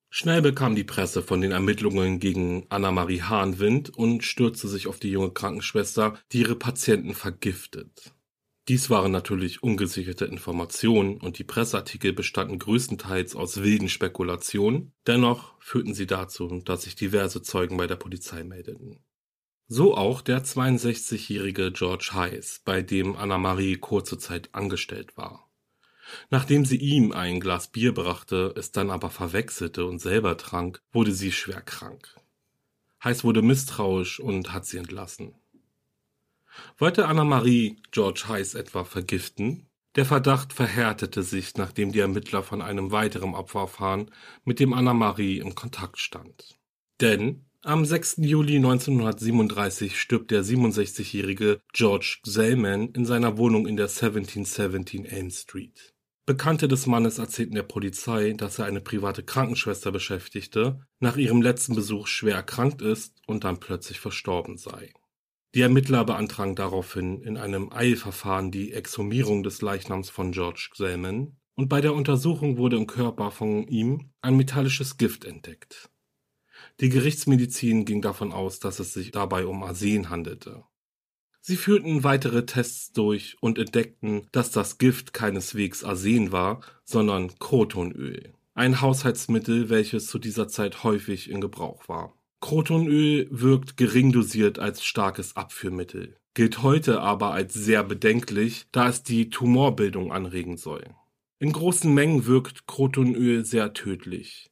Schnell 0.08 0.40
bekam 0.40 0.74
die 0.74 0.84
Presse 0.84 1.20
von 1.20 1.42
den 1.42 1.52
Ermittlungen 1.52 2.18
gegen 2.18 2.64
Anna-Marie 2.70 3.20
Hahn 3.20 3.58
Wind 3.58 3.90
und 3.90 4.24
stürzte 4.24 4.68
sich 4.68 4.86
auf 4.86 4.98
die 4.98 5.10
junge 5.10 5.32
Krankenschwester, 5.32 6.18
die 6.32 6.38
ihre 6.38 6.56
Patienten 6.56 7.12
vergiftet. 7.12 8.14
Dies 8.68 8.88
waren 8.88 9.12
natürlich 9.12 9.62
ungesicherte 9.62 10.24
Informationen 10.24 11.18
und 11.18 11.38
die 11.38 11.44
Presseartikel 11.44 12.14
bestanden 12.14 12.58
größtenteils 12.58 13.36
aus 13.36 13.62
wilden 13.62 13.90
Spekulationen, 13.90 14.92
dennoch 15.06 15.60
führten 15.60 15.92
sie 15.92 16.06
dazu, 16.06 16.62
dass 16.64 16.84
sich 16.84 16.94
diverse 16.94 17.42
Zeugen 17.42 17.76
bei 17.76 17.86
der 17.86 17.96
Polizei 17.96 18.44
meldeten. 18.44 18.98
So 19.70 19.94
auch 19.94 20.22
der 20.22 20.44
62-jährige 20.44 21.70
George 21.72 22.12
Heiss, 22.14 22.62
bei 22.64 22.80
dem 22.80 23.16
Anna-Marie 23.16 23.76
kurze 23.76 24.16
Zeit 24.16 24.48
angestellt 24.54 25.18
war. 25.18 25.50
Nachdem 26.30 26.64
sie 26.64 26.78
ihm 26.78 27.12
ein 27.12 27.38
Glas 27.38 27.68
Bier 27.68 27.92
brachte, 27.92 28.54
es 28.56 28.72
dann 28.72 28.90
aber 28.90 29.10
verwechselte 29.10 29.84
und 29.84 29.98
selber 29.98 30.38
trank, 30.38 30.82
wurde 30.90 31.12
sie 31.12 31.32
schwer 31.32 31.60
krank. 31.60 32.16
Heiß 33.04 33.24
wurde 33.24 33.42
misstrauisch 33.42 34.20
und 34.20 34.54
hat 34.54 34.64
sie 34.64 34.78
entlassen. 34.78 35.34
Wollte 36.78 37.06
Anna-Marie 37.06 37.82
George 37.90 38.24
Heiß 38.26 38.54
etwa 38.54 38.84
vergiften? 38.84 39.66
Der 39.96 40.06
Verdacht 40.06 40.54
verhärtete 40.54 41.22
sich, 41.22 41.56
nachdem 41.56 41.92
die 41.92 42.00
Ermittler 42.00 42.42
von 42.42 42.62
einem 42.62 42.90
weiteren 42.90 43.34
Opfer 43.34 43.60
erfahren, 43.60 44.10
mit 44.44 44.60
dem 44.60 44.72
Anna-Marie 44.72 45.40
im 45.40 45.54
Kontakt 45.54 45.98
stand. 45.98 46.58
Denn 47.02 47.47
am 47.62 47.84
6. 47.84 48.18
Juli 48.18 48.56
1937 48.56 50.00
stirbt 50.00 50.30
der 50.30 50.44
67-jährige 50.44 51.60
George 51.72 52.18
Zellman 52.24 52.90
in 52.90 53.04
seiner 53.04 53.36
Wohnung 53.36 53.66
in 53.66 53.76
der 53.76 53.88
1717 53.88 55.04
Elm 55.04 55.30
Street. 55.30 55.94
Bekannte 56.24 56.68
des 56.68 56.86
Mannes 56.86 57.18
erzählten 57.18 57.56
der 57.56 57.64
Polizei, 57.64 58.32
dass 58.32 58.58
er 58.58 58.66
eine 58.66 58.80
private 58.80 59.22
Krankenschwester 59.22 59.90
beschäftigte, 59.90 60.80
nach 61.00 61.16
ihrem 61.16 61.42
letzten 61.42 61.74
Besuch 61.74 62.06
schwer 62.06 62.36
erkrankt 62.36 62.80
ist 62.80 63.20
und 63.26 63.44
dann 63.44 63.58
plötzlich 63.60 63.98
verstorben 63.98 64.56
sei. 64.56 64.92
Die 65.54 65.62
Ermittler 65.62 66.04
beantragen 66.04 66.54
daraufhin 66.54 67.22
in 67.22 67.36
einem 67.36 67.72
Eilverfahren 67.72 68.50
die 68.50 68.72
Exhumierung 68.72 69.42
des 69.42 69.62
Leichnams 69.62 70.10
von 70.10 70.32
George 70.32 70.70
Selman 70.74 71.36
und 71.56 71.68
bei 71.68 71.80
der 71.80 71.94
Untersuchung 71.94 72.56
wurde 72.56 72.76
im 72.76 72.86
Körper 72.86 73.30
von 73.30 73.66
ihm 73.66 74.12
ein 74.20 74.36
metallisches 74.36 74.96
Gift 74.96 75.24
entdeckt. 75.24 75.90
Die 76.80 76.90
Gerichtsmedizin 76.90 77.84
ging 77.84 78.02
davon 78.02 78.32
aus, 78.32 78.60
dass 78.60 78.78
es 78.78 78.92
sich 78.92 79.10
dabei 79.10 79.46
um 79.46 79.64
Arsen 79.64 80.10
handelte. 80.10 80.62
Sie 81.40 81.56
führten 81.56 82.04
weitere 82.04 82.46
Tests 82.46 82.92
durch 82.92 83.36
und 83.40 83.58
entdeckten, 83.58 84.28
dass 84.32 84.52
das 84.52 84.78
Gift 84.78 85.12
keineswegs 85.12 85.82
Arsen 85.82 86.30
war, 86.30 86.60
sondern 86.84 87.36
Krotonöl, 87.38 88.34
ein 88.54 88.80
Haushaltsmittel, 88.80 89.70
welches 89.70 90.06
zu 90.06 90.18
dieser 90.18 90.46
Zeit 90.46 90.84
häufig 90.84 91.30
in 91.30 91.40
Gebrauch 91.40 91.88
war. 91.88 92.14
Crotonöl 92.40 93.26
wirkt 93.30 93.76
gering 93.76 94.12
dosiert 94.12 94.60
als 94.60 94.84
starkes 94.84 95.34
Abführmittel, 95.34 96.16
gilt 96.34 96.62
heute 96.62 97.00
aber 97.00 97.32
als 97.32 97.54
sehr 97.54 97.82
bedenklich, 97.82 98.66
da 98.70 98.88
es 98.88 99.02
die 99.02 99.30
Tumorbildung 99.30 100.12
anregen 100.12 100.56
soll. 100.56 100.84
In 101.40 101.52
großen 101.52 101.92
Mengen 101.92 102.26
wirkt 102.26 102.66
Crotonöl 102.66 103.44
sehr 103.44 103.72
tödlich. 103.72 104.50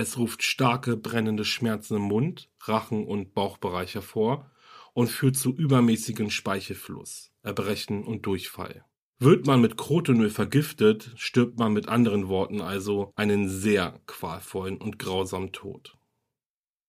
Es 0.00 0.16
ruft 0.16 0.42
starke 0.42 0.96
brennende 0.96 1.44
Schmerzen 1.44 1.96
im 1.96 2.04
Mund, 2.04 2.48
Rachen 2.60 3.04
und 3.04 3.34
Bauchbereich 3.34 3.94
hervor 3.96 4.50
und 4.94 5.08
führt 5.08 5.36
zu 5.36 5.54
übermäßigen 5.54 6.30
Speichelfluss, 6.30 7.34
Erbrechen 7.42 8.02
und 8.04 8.24
Durchfall. 8.24 8.86
Wird 9.18 9.46
man 9.46 9.60
mit 9.60 9.76
Crotonöl 9.76 10.30
vergiftet, 10.30 11.12
stirbt 11.16 11.58
man 11.58 11.74
mit 11.74 11.88
anderen 11.88 12.28
Worten 12.28 12.62
also 12.62 13.12
einen 13.14 13.50
sehr 13.50 14.00
qualvollen 14.06 14.78
und 14.78 14.98
grausamen 14.98 15.52
Tod. 15.52 15.98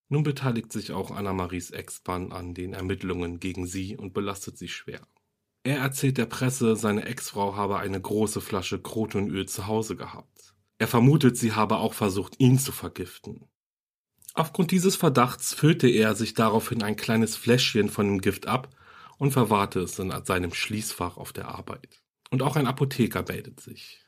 Nun 0.07 0.23
beteiligt 0.23 0.71
sich 0.71 0.93
auch 0.93 1.11
Anna-Maries 1.11 1.71
Ex-Mann 1.71 2.31
an 2.31 2.53
den 2.53 2.71
Ermittlungen 2.71 3.41
gegen 3.41 3.67
sie 3.67 3.97
und 3.97 4.13
belastet 4.13 4.57
sie 4.57 4.69
schwer. 4.69 5.05
Er 5.63 5.79
erzählt 5.79 6.17
der 6.17 6.27
Presse, 6.27 6.77
seine 6.77 7.03
Ex-Frau 7.03 7.57
habe 7.57 7.77
eine 7.77 7.99
große 7.99 8.39
Flasche 8.39 8.81
Krotonöl 8.81 9.49
zu 9.49 9.67
Hause 9.67 9.97
gehabt. 9.97 10.50
Er 10.81 10.87
vermutet, 10.87 11.37
sie 11.37 11.53
habe 11.53 11.77
auch 11.77 11.93
versucht, 11.93 12.39
ihn 12.39 12.57
zu 12.57 12.71
vergiften. 12.71 13.45
Aufgrund 14.33 14.71
dieses 14.71 14.95
Verdachts 14.95 15.53
füllte 15.53 15.87
er 15.87 16.15
sich 16.15 16.33
daraufhin 16.33 16.81
ein 16.81 16.95
kleines 16.95 17.35
Fläschchen 17.35 17.87
von 17.87 18.07
dem 18.07 18.19
Gift 18.19 18.47
ab 18.47 18.75
und 19.19 19.31
verwahrte 19.31 19.81
es 19.81 19.99
in 19.99 20.11
seinem 20.25 20.55
Schließfach 20.55 21.17
auf 21.17 21.33
der 21.33 21.49
Arbeit. 21.49 22.01
Und 22.31 22.41
auch 22.41 22.55
ein 22.55 22.65
Apotheker 22.65 23.23
meldet 23.27 23.59
sich. 23.59 24.07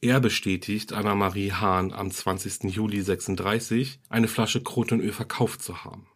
Er 0.00 0.20
bestätigt 0.20 0.92
Anna-Marie 0.92 1.50
Hahn 1.50 1.92
am 1.92 2.12
20. 2.12 2.72
Juli 2.72 3.02
36 3.02 3.98
eine 4.08 4.28
Flasche 4.28 4.62
Krotonöl 4.62 5.10
verkauft 5.10 5.60
zu 5.60 5.82
haben. 5.82 6.06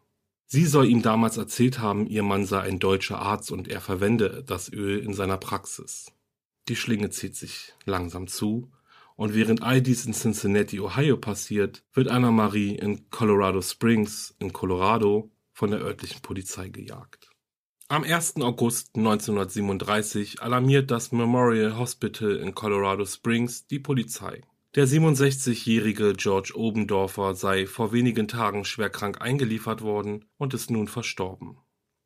Sie 0.46 0.66
soll 0.66 0.86
ihm 0.86 1.02
damals 1.02 1.36
erzählt 1.36 1.80
haben, 1.80 2.06
ihr 2.06 2.22
Mann 2.22 2.46
sei 2.46 2.60
ein 2.60 2.78
deutscher 2.78 3.18
Arzt 3.18 3.50
und 3.50 3.66
er 3.66 3.80
verwende 3.80 4.44
das 4.46 4.72
Öl 4.72 5.00
in 5.00 5.14
seiner 5.14 5.36
Praxis. 5.36 6.12
Die 6.68 6.76
Schlinge 6.76 7.10
zieht 7.10 7.34
sich 7.34 7.74
langsam 7.86 8.28
zu 8.28 8.70
und 9.20 9.34
während 9.34 9.62
all 9.62 9.82
dies 9.82 10.06
in 10.06 10.14
Cincinnati, 10.14 10.80
Ohio 10.80 11.18
passiert, 11.18 11.82
wird 11.92 12.08
Anna-Marie 12.08 12.74
in 12.76 13.10
Colorado 13.10 13.60
Springs 13.60 14.34
in 14.38 14.54
Colorado 14.54 15.30
von 15.52 15.70
der 15.70 15.82
örtlichen 15.82 16.22
Polizei 16.22 16.70
gejagt. 16.70 17.28
Am 17.88 18.02
1. 18.02 18.36
August 18.36 18.96
1937 18.96 20.40
alarmiert 20.40 20.90
das 20.90 21.12
Memorial 21.12 21.76
Hospital 21.76 22.36
in 22.36 22.54
Colorado 22.54 23.04
Springs 23.04 23.66
die 23.66 23.78
Polizei. 23.78 24.40
Der 24.74 24.88
67-jährige 24.88 26.14
George 26.14 26.54
Obendorfer 26.54 27.34
sei 27.34 27.66
vor 27.66 27.92
wenigen 27.92 28.26
Tagen 28.26 28.64
schwerkrank 28.64 29.20
eingeliefert 29.20 29.82
worden 29.82 30.24
und 30.38 30.54
ist 30.54 30.70
nun 30.70 30.88
verstorben. 30.88 31.58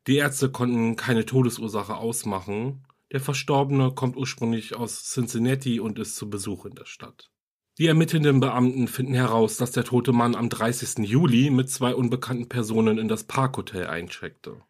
Die 0.09 0.17
Ärzte 0.17 0.51
konnten 0.51 0.97
keine 0.97 1.25
Todesursache 1.25 1.95
ausmachen. 1.95 2.85
Der 3.15 3.21
Verstorbene 3.21 3.93
kommt 3.93 4.17
ursprünglich 4.17 4.75
aus 4.75 5.05
Cincinnati 5.05 5.79
und 5.79 6.01
ist 6.01 6.17
zu 6.17 6.29
Besuch 6.29 6.67
in 6.67 6.75
der 6.75 6.85
Stadt. 6.85 7.31
Die 7.79 7.87
ermittelnden 7.87 8.41
Beamten 8.41 8.89
finden 8.89 9.15
heraus, 9.15 9.57
dass 9.57 9.71
der 9.71 9.85
tote 9.85 10.13
Mann 10.13 10.35
am 10.35 10.49
30. 10.49 11.09
Juli 11.09 11.51
mit 11.51 11.71
zwei 11.71 11.95
unbekannten 11.95 12.49
Personen 12.49 12.99
in 12.99 13.07
das 13.07 13.23
Parkhotel 13.23 13.87
eincheckte. 13.87 14.61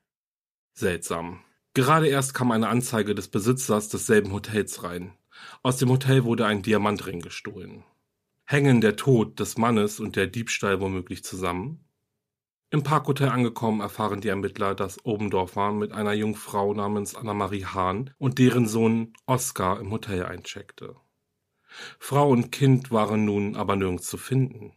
Seltsam. 0.75 1.41
Gerade 1.73 2.07
erst 2.07 2.35
kam 2.35 2.51
eine 2.51 2.69
Anzeige 2.69 3.15
des 3.15 3.29
Besitzers 3.29 3.89
desselben 3.89 4.31
Hotels 4.35 4.83
rein. 4.83 5.15
Aus 5.63 5.79
dem 5.79 5.89
Hotel 5.89 6.25
wurde 6.25 6.45
ein 6.45 6.61
Diamantring 6.61 7.21
gestohlen. 7.21 7.83
Hängen 8.45 8.83
der 8.83 8.97
Tod 8.97 9.41
des 9.41 9.57
Mannes 9.57 10.01
und 10.01 10.17
der 10.17 10.27
Diebstahl 10.27 10.83
womöglich 10.83 11.25
zusammen? 11.25 11.84
Im 12.71 12.83
Parkhotel 12.83 13.29
angekommen 13.29 13.81
erfahren 13.81 14.21
die 14.21 14.29
Ermittler, 14.29 14.75
dass 14.75 15.05
Obendorfer 15.05 15.73
mit 15.73 15.93
einer 15.93 16.13
jungen 16.13 16.35
Frau 16.35 16.75
namens 16.75 17.15
Annemarie 17.15 17.67
Hahn 17.67 18.11
und 18.19 18.39
deren 18.39 18.67
Sohn 18.67 19.13
Oskar 19.27 19.81
im 19.81 19.91
Hotel 19.91 20.25
eincheckte. 20.25 20.97
Frau 21.99 22.29
und 22.29 22.51
Kind 22.53 22.91
waren 22.91 23.25
nun 23.25 23.57
aber 23.57 23.77
nirgends 23.77 24.09
zu 24.09 24.19
finden. 24.19 24.73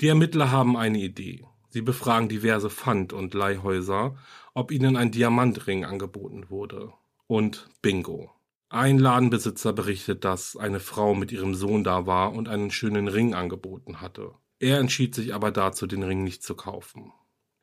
Die 0.00 0.08
Ermittler 0.08 0.50
haben 0.50 0.76
eine 0.76 0.98
Idee. 0.98 1.44
Sie 1.68 1.82
befragen 1.82 2.28
diverse 2.28 2.70
Pfand- 2.70 3.12
und 3.12 3.34
Leihhäuser, 3.34 4.16
ob 4.54 4.70
ihnen 4.70 4.96
ein 4.96 5.10
Diamantring 5.10 5.84
angeboten 5.84 6.50
wurde. 6.50 6.92
Und 7.26 7.70
bingo. 7.80 8.30
Ein 8.68 8.98
Ladenbesitzer 8.98 9.72
berichtet, 9.72 10.24
dass 10.24 10.56
eine 10.56 10.80
Frau 10.80 11.14
mit 11.14 11.32
ihrem 11.32 11.54
Sohn 11.54 11.84
da 11.84 12.06
war 12.06 12.32
und 12.32 12.48
einen 12.48 12.70
schönen 12.70 13.08
Ring 13.08 13.34
angeboten 13.34 14.00
hatte. 14.00 14.32
Er 14.58 14.78
entschied 14.78 15.14
sich 15.14 15.34
aber 15.34 15.50
dazu, 15.50 15.86
den 15.86 16.02
Ring 16.02 16.24
nicht 16.24 16.42
zu 16.42 16.54
kaufen. 16.54 17.12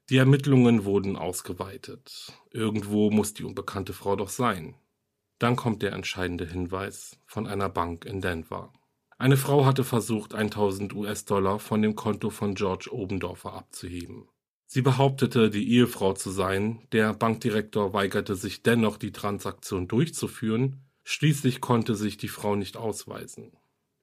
Die 0.09 0.17
Ermittlungen 0.17 0.85
wurden 0.85 1.15
ausgeweitet. 1.15 2.33
Irgendwo 2.51 3.11
muss 3.11 3.33
die 3.33 3.43
unbekannte 3.43 3.93
Frau 3.93 4.15
doch 4.15 4.29
sein. 4.29 4.75
Dann 5.37 5.55
kommt 5.55 5.81
der 5.81 5.93
entscheidende 5.93 6.45
Hinweis 6.45 7.17
von 7.25 7.47
einer 7.47 7.69
Bank 7.69 8.05
in 8.05 8.21
Denver. 8.21 8.73
Eine 9.17 9.37
Frau 9.37 9.65
hatte 9.65 9.83
versucht, 9.83 10.33
1000 10.33 10.93
US-Dollar 10.93 11.59
von 11.59 11.81
dem 11.81 11.95
Konto 11.95 12.29
von 12.29 12.55
George 12.55 12.89
Obendorfer 12.91 13.53
abzuheben. 13.53 14.27
Sie 14.65 14.81
behauptete, 14.81 15.49
die 15.49 15.71
Ehefrau 15.71 16.13
zu 16.13 16.29
sein, 16.29 16.87
der 16.91 17.13
Bankdirektor 17.13 17.93
weigerte 17.93 18.35
sich 18.35 18.63
dennoch, 18.63 18.97
die 18.97 19.11
Transaktion 19.11 19.87
durchzuführen 19.87 20.83
Schließlich 21.11 21.59
konnte 21.59 21.95
sich 21.95 22.17
die 22.17 22.27
Frau 22.27 22.55
nicht 22.55 22.77
ausweisen. 22.77 23.57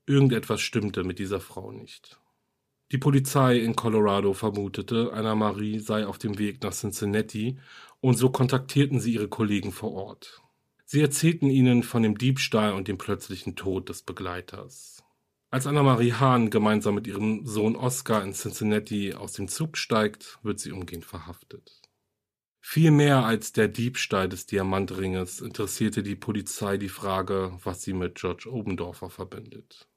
Irgendetwas 0.06 0.60
stimmte 0.60 1.04
mit 1.04 1.20
dieser 1.20 1.38
Frau 1.38 1.70
nicht. 1.70 2.20
Die 2.92 2.98
Polizei 2.98 3.58
in 3.58 3.74
Colorado 3.74 4.32
vermutete, 4.32 5.12
Anna 5.12 5.34
Marie 5.34 5.80
sei 5.80 6.06
auf 6.06 6.18
dem 6.18 6.38
Weg 6.38 6.62
nach 6.62 6.72
Cincinnati 6.72 7.58
und 8.00 8.16
so 8.16 8.30
kontaktierten 8.30 9.00
sie 9.00 9.14
ihre 9.14 9.28
Kollegen 9.28 9.72
vor 9.72 9.92
Ort. 9.92 10.40
Sie 10.84 11.00
erzählten 11.00 11.50
ihnen 11.50 11.82
von 11.82 12.04
dem 12.04 12.16
Diebstahl 12.16 12.72
und 12.74 12.86
dem 12.86 12.96
plötzlichen 12.96 13.56
Tod 13.56 13.88
des 13.88 14.02
Begleiters. 14.02 15.02
Als 15.50 15.66
Anna-Marie 15.66 16.12
Hahn 16.12 16.48
gemeinsam 16.48 16.94
mit 16.94 17.08
ihrem 17.08 17.44
Sohn 17.44 17.74
Oscar 17.74 18.22
in 18.22 18.34
Cincinnati 18.34 19.14
aus 19.14 19.32
dem 19.32 19.48
Zug 19.48 19.78
steigt, 19.78 20.38
wird 20.44 20.60
sie 20.60 20.70
umgehend 20.70 21.04
verhaftet. 21.04 21.82
Viel 22.60 22.92
mehr 22.92 23.24
als 23.24 23.52
der 23.52 23.66
Diebstahl 23.66 24.28
des 24.28 24.46
Diamantringes 24.46 25.40
interessierte 25.40 26.04
die 26.04 26.16
Polizei 26.16 26.76
die 26.76 26.88
Frage, 26.88 27.58
was 27.64 27.82
sie 27.82 27.94
mit 27.94 28.16
George 28.16 28.48
Obendorfer 28.48 29.10
verbindet. 29.10 29.88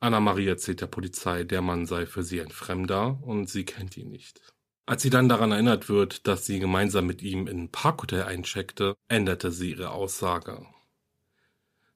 Anna-Marie 0.00 0.46
erzählt 0.46 0.80
der 0.80 0.86
Polizei, 0.86 1.44
der 1.44 1.62
Mann 1.62 1.86
sei 1.86 2.06
für 2.06 2.22
sie 2.22 2.40
ein 2.40 2.50
Fremder 2.50 3.18
und 3.22 3.48
sie 3.48 3.64
kennt 3.64 3.96
ihn 3.96 4.10
nicht. 4.10 4.40
Als 4.84 5.02
sie 5.02 5.10
dann 5.10 5.28
daran 5.28 5.50
erinnert 5.50 5.88
wird, 5.88 6.26
dass 6.28 6.46
sie 6.46 6.60
gemeinsam 6.60 7.06
mit 7.06 7.22
ihm 7.22 7.48
in 7.48 7.64
ein 7.64 7.72
Parkhotel 7.72 8.22
eincheckte, 8.22 8.94
änderte 9.08 9.50
sie 9.50 9.70
ihre 9.70 9.90
Aussage. 9.90 10.64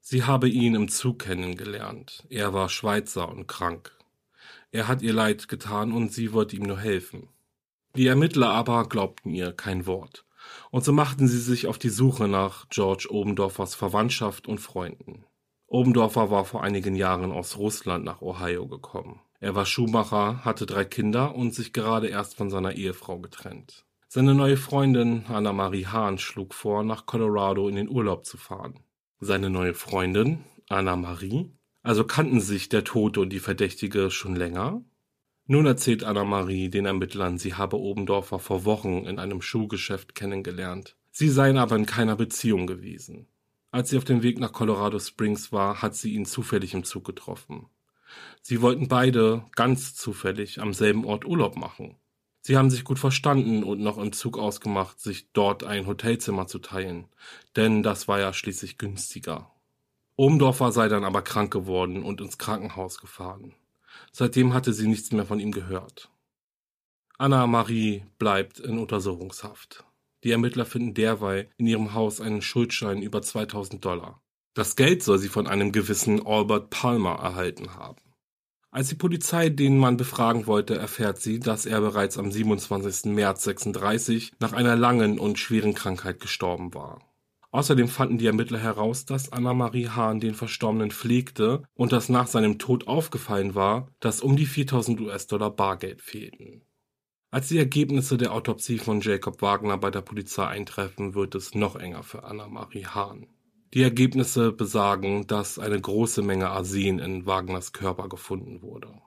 Sie 0.01 0.25
habe 0.25 0.49
ihn 0.49 0.75
im 0.75 0.89
Zug 0.89 1.21
kennengelernt. 1.21 2.25
Er 2.31 2.53
war 2.53 2.69
Schweizer 2.69 3.29
und 3.29 3.47
krank. 3.47 3.97
Er 4.73 4.89
hat 4.89 5.03
ihr 5.03 5.13
leid 5.13 5.47
getan 5.47 5.93
und 5.93 6.13
sie 6.13 6.33
wollte 6.33 6.57
ihm 6.57 6.65
nur 6.65 6.79
helfen. 6.79 7.29
Die 7.97 8.07
Ermittler 8.07 8.51
aber 8.51 8.89
glaubten 8.89 9.35
ihr 9.35 9.53
kein 9.53 9.87
Wort, 9.87 10.25
und 10.71 10.85
so 10.85 10.93
machten 10.93 11.29
sie 11.29 11.41
sich 11.41 11.67
auf 11.67 11.79
die 11.79 11.91
Suche 11.91 12.29
nach 12.29 12.69
George 12.71 13.09
Obendorfers 13.11 13.75
Verwandtschaft 13.75 14.49
und 14.49 14.59
Freunden. 14.59 15.25
Obendorfer 15.73 16.33
war 16.33 16.45
vor 16.45 16.65
einigen 16.65 16.97
Jahren 16.97 17.31
aus 17.31 17.57
Russland 17.57 18.05
nach 18.05 18.23
Ohio 18.23 18.67
gekommen. 18.67 19.21
Er 19.39 19.55
war 19.55 19.65
Schuhmacher, 19.65 20.45
hatte 20.45 20.67
drei 20.67 20.85
Kinder 20.85 21.37
und 21.37 21.55
sich 21.55 21.73
gerade 21.73 22.09
erst 22.09 22.37
von 22.37 22.51
seiner 22.51 22.75
Ehefrau 22.75 23.21
getrennt. 23.21 23.87
Seine 24.09 24.35
neue 24.35 24.57
Freundin 24.57 25.27
Anna-Marie 25.29 25.87
Hahn 25.87 26.19
schlug 26.19 26.55
vor, 26.55 26.83
nach 26.83 27.07
Colorado 27.07 27.69
in 27.69 27.77
den 27.77 27.89
Urlaub 27.89 28.27
zu 28.27 28.37
fahren. 28.37 28.81
Seine 29.21 29.49
neue 29.49 29.73
Freundin, 29.73 30.41
Anna-Marie? 30.69 31.53
Also 31.85 32.03
kannten 32.03 32.41
sich 32.41 32.69
der 32.69 32.83
Tote 32.83 33.21
und 33.21 33.31
die 33.31 33.39
Verdächtige 33.39 34.11
schon 34.11 34.35
länger? 34.35 34.83
Nun 35.47 35.67
erzählt 35.67 36.03
Anna-Marie 36.03 36.69
den 36.69 36.87
Ermittlern, 36.87 37.39
sie 37.39 37.55
habe 37.55 37.79
Obendorfer 37.79 38.41
vor 38.41 38.65
Wochen 38.65 39.05
in 39.07 39.21
einem 39.21 39.41
Schuhgeschäft 39.41 40.17
kennengelernt. 40.17 40.97
Sie 41.13 41.29
seien 41.29 41.59
aber 41.59 41.77
in 41.77 41.87
keiner 41.87 42.17
Beziehung 42.17 42.67
gewesen. 42.67 43.29
Als 43.71 43.91
sie 43.91 43.99
auf 43.99 44.05
dem 44.05 44.23
Weg 44.23 44.41
nach 44.41 44.53
Colorado 44.53 44.99
Springs 44.99 45.53
war, 45.53 45.81
hat 45.81 45.95
sie 45.95 46.15
ihn 46.15 46.27
zufällig 46.27 46.75
im 46.75 46.85
Zug 46.85 47.05
getroffen. 47.05 47.67
Sie 48.43 48.63
wollten 48.63 48.89
beide 48.89 49.45
ganz 49.55 49.95
zufällig 49.95 50.61
am 50.61 50.75
selben 50.75 51.05
Ort 51.05 51.25
Urlaub 51.25 51.57
machen. 51.57 51.97
Sie 52.43 52.57
haben 52.57 52.71
sich 52.71 52.85
gut 52.85 52.99
verstanden 52.99 53.63
und 53.63 53.81
noch 53.81 53.99
im 53.99 54.13
Zug 54.13 54.39
ausgemacht, 54.39 54.99
sich 54.99 55.31
dort 55.33 55.63
ein 55.63 55.87
Hotelzimmer 55.87 56.47
zu 56.47 56.59
teilen, 56.59 57.07
denn 57.55 57.83
das 57.83 58.09
war 58.09 58.19
ja 58.19 58.33
schließlich 58.33 58.79
günstiger. 58.79 59.53
Obendorfer 60.17 60.73
sei 60.73 60.89
dann 60.89 61.05
aber 61.05 61.23
krank 61.23 61.53
geworden 61.53 62.03
und 62.03 62.21
ins 62.21 62.39
Krankenhaus 62.39 62.99
gefahren. 62.99 63.55
Seitdem 64.13 64.55
hatte 64.55 64.73
sie 64.73 64.89
nichts 64.89 65.13
mehr 65.13 65.27
von 65.27 65.39
ihm 65.39 65.53
gehört. 65.53 66.11
Anna-Marie 67.19 68.05
bleibt 68.19 68.59
in 68.59 68.79
Untersuchungshaft. 68.79 69.85
Die 70.23 70.33
Ermittler 70.33 70.67
finden 70.67 70.95
derweil 70.95 71.49
in 71.57 71.67
ihrem 71.67 71.95
Haus 71.95 72.21
einen 72.21 72.43
Schuldschein 72.43 73.03
über 73.03 73.23
2000 73.23 73.85
Dollar. 73.85 74.23
Das 74.55 74.77
Geld 74.77 75.03
soll 75.03 75.19
sie 75.19 75.29
von 75.29 75.47
einem 75.47 75.73
gewissen 75.73 76.27
Albert 76.27 76.71
Palmer 76.71 77.15
erhalten 77.15 77.75
haben. 77.75 78.03
Als 78.73 78.89
die 78.89 78.95
Polizei 78.95 79.49
den 79.49 79.79
Mann 79.79 79.97
befragen 79.97 80.47
wollte, 80.47 80.77
erfährt 80.77 81.21
sie, 81.21 81.41
dass 81.41 81.67
er 81.67 81.81
bereits 81.81 82.19
am 82.19 82.31
27. 82.31 83.07
März 83.13 83.43
36 83.45 84.33
nach 84.39 84.53
einer 84.53 84.77
langen 84.77 85.19
und 85.19 85.39
schweren 85.39 85.75
Krankheit 85.75 86.21
gestorben 86.21 86.73
war. 86.73 87.01
Außerdem 87.53 87.89
fanden 87.89 88.19
die 88.19 88.27
Ermittler 88.27 88.61
heraus, 88.61 89.07
dass 89.07 89.33
Anna-Marie 89.33 89.89
Hahn 89.89 90.21
den 90.21 90.35
Verstorbenen 90.35 90.93
pflegte 90.93 91.65
und 91.75 91.91
dass 91.91 92.09
nach 92.09 92.29
seinem 92.29 92.61
Tod 92.61 92.87
aufgefallen 92.87 93.57
war, 93.57 93.89
dass 93.99 94.21
um 94.21 94.37
die 94.37 94.47
4000 94.47 95.01
US-Dollar 95.01 95.51
Bargeld 95.51 96.01
fehlten. 96.01 96.63
Als 97.33 97.47
die 97.47 97.59
Ergebnisse 97.59 98.17
der 98.17 98.33
Autopsie 98.33 98.79
von 98.79 99.01
Jacob 99.01 99.41
Wagner 99.41 99.79
bei 99.79 99.93
der 99.93 100.01
Polizei 100.01 100.47
eintreffen, 100.47 101.15
wird 101.15 101.37
es 101.37 101.55
noch 101.55 101.77
enger 101.77 102.03
für 102.03 102.25
Anna-Marie 102.25 102.87
Hahn. 102.87 103.29
Die 103.73 103.83
Ergebnisse 103.83 104.51
besagen, 104.51 105.29
dass 105.29 105.61
eine 105.61 105.81
große 105.81 106.23
Menge 106.23 106.51
Arsen 106.51 106.99
in 106.99 107.27
Wagners 107.27 107.73
Körper 107.73 108.09
gefunden 108.09 108.63
wurde. 108.63 109.01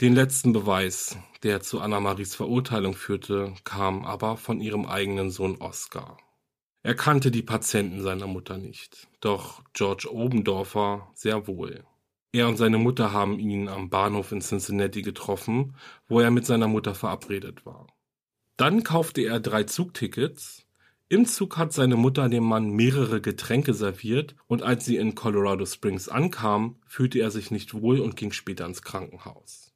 Den 0.00 0.12
letzten 0.12 0.52
Beweis, 0.52 1.18
der 1.44 1.60
zu 1.60 1.78
Anna-Maries 1.78 2.34
Verurteilung 2.34 2.94
führte, 2.94 3.54
kam 3.62 4.04
aber 4.04 4.36
von 4.36 4.60
ihrem 4.60 4.84
eigenen 4.84 5.30
Sohn 5.30 5.56
Oskar. 5.60 6.16
Er 6.82 6.96
kannte 6.96 7.30
die 7.30 7.42
Patienten 7.42 8.02
seiner 8.02 8.26
Mutter 8.26 8.58
nicht, 8.58 9.06
doch 9.20 9.62
George 9.72 10.08
Obendorfer 10.10 11.12
sehr 11.14 11.46
wohl. 11.46 11.84
Er 12.32 12.48
und 12.48 12.56
seine 12.56 12.78
Mutter 12.78 13.12
haben 13.12 13.38
ihn 13.38 13.68
am 13.68 13.88
Bahnhof 13.88 14.32
in 14.32 14.40
Cincinnati 14.40 15.02
getroffen, 15.02 15.74
wo 16.08 16.20
er 16.20 16.30
mit 16.30 16.44
seiner 16.44 16.68
Mutter 16.68 16.94
verabredet 16.94 17.64
war. 17.64 17.86
Dann 18.56 18.82
kaufte 18.82 19.22
er 19.22 19.40
drei 19.40 19.64
Zugtickets. 19.64 20.66
Im 21.08 21.24
Zug 21.24 21.56
hat 21.56 21.72
seine 21.72 21.96
Mutter 21.96 22.28
dem 22.28 22.44
Mann 22.44 22.70
mehrere 22.70 23.22
Getränke 23.22 23.72
serviert 23.72 24.34
und 24.46 24.62
als 24.62 24.84
sie 24.84 24.96
in 24.96 25.14
Colorado 25.14 25.64
Springs 25.64 26.08
ankam, 26.08 26.76
fühlte 26.86 27.18
er 27.18 27.30
sich 27.30 27.50
nicht 27.50 27.72
wohl 27.72 28.00
und 28.00 28.16
ging 28.16 28.32
später 28.32 28.66
ins 28.66 28.82
Krankenhaus. 28.82 29.72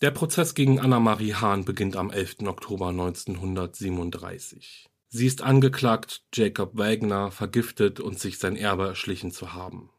Der 0.00 0.10
Prozess 0.10 0.54
gegen 0.54 0.80
Anna-Marie 0.80 1.34
Hahn 1.34 1.64
beginnt 1.64 1.96
am 1.96 2.10
11. 2.10 2.38
Oktober 2.46 2.88
1937. 2.88 4.88
Sie 5.08 5.26
ist 5.26 5.42
angeklagt, 5.42 6.24
Jacob 6.34 6.76
Wagner 6.76 7.30
vergiftet 7.30 8.00
und 8.00 8.18
sich 8.18 8.38
sein 8.38 8.56
Erbe 8.56 8.86
erschlichen 8.86 9.30
zu 9.30 9.54
haben. 9.54 9.90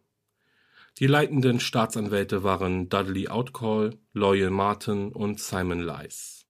Die 0.98 1.08
leitenden 1.08 1.60
Staatsanwälte 1.60 2.44
waren 2.44 2.90
Dudley 2.90 3.28
Outcall, 3.28 3.98
Loyal 4.14 4.50
Martin 4.50 5.12
und 5.12 5.40
Simon 5.40 5.80
Leis. 5.80 6.48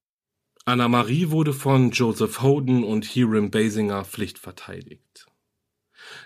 Anna-Marie 0.64 1.30
wurde 1.30 1.52
von 1.52 1.90
Joseph 1.90 2.42
Holden 2.42 2.84
und 2.84 3.04
Hiram 3.04 3.50
Basinger 3.50 4.04
pflichtverteidigt. 4.04 5.26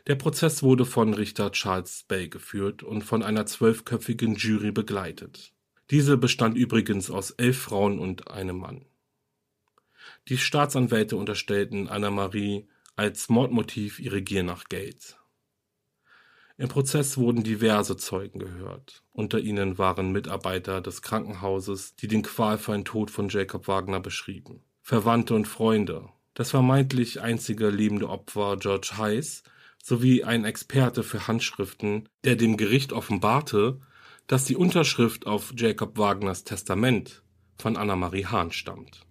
Der 0.06 0.14
Prozess 0.14 0.62
wurde 0.62 0.84
von 0.84 1.14
Richter 1.14 1.52
Charles 1.52 2.04
Bay 2.08 2.28
geführt 2.28 2.82
und 2.82 3.02
von 3.02 3.22
einer 3.22 3.46
zwölfköpfigen 3.46 4.36
Jury 4.36 4.72
begleitet. 4.72 5.52
Diese 5.90 6.16
bestand 6.16 6.56
übrigens 6.56 7.10
aus 7.10 7.32
elf 7.32 7.58
Frauen 7.58 7.98
und 7.98 8.30
einem 8.30 8.58
Mann. 8.58 8.86
Die 10.28 10.38
Staatsanwälte 10.38 11.16
unterstellten 11.16 11.88
Anna-Marie 11.88 12.66
als 12.96 13.28
Mordmotiv 13.28 13.98
ihre 13.98 14.22
Gier 14.22 14.42
nach 14.42 14.64
Geld. 14.64 15.18
Im 16.56 16.68
Prozess 16.68 17.18
wurden 17.18 17.42
diverse 17.42 17.96
Zeugen 17.96 18.38
gehört. 18.38 19.02
Unter 19.12 19.40
ihnen 19.40 19.76
waren 19.76 20.12
Mitarbeiter 20.12 20.80
des 20.80 21.02
Krankenhauses, 21.02 21.96
die 21.96 22.06
den 22.06 22.22
qualvollen 22.22 22.84
Tod 22.84 23.10
von 23.10 23.28
Jacob 23.28 23.66
Wagner 23.66 23.98
beschrieben. 23.98 24.62
Verwandte 24.80 25.34
und 25.34 25.48
Freunde, 25.48 26.08
das 26.34 26.50
vermeintlich 26.50 27.20
einzige 27.20 27.70
lebende 27.70 28.08
Opfer 28.08 28.56
George 28.56 28.92
Heiss 28.98 29.42
sowie 29.82 30.24
ein 30.24 30.44
Experte 30.44 31.02
für 31.02 31.26
Handschriften, 31.26 32.08
der 32.22 32.36
dem 32.36 32.56
Gericht 32.56 32.92
offenbarte, 32.92 33.80
dass 34.26 34.44
die 34.44 34.56
Unterschrift 34.56 35.26
auf 35.26 35.52
Jacob 35.56 35.98
Wagners 35.98 36.44
Testament 36.44 37.22
von 37.58 37.76
Anna-Marie 37.76 38.26
Hahn 38.26 38.52
stammt. 38.52 39.06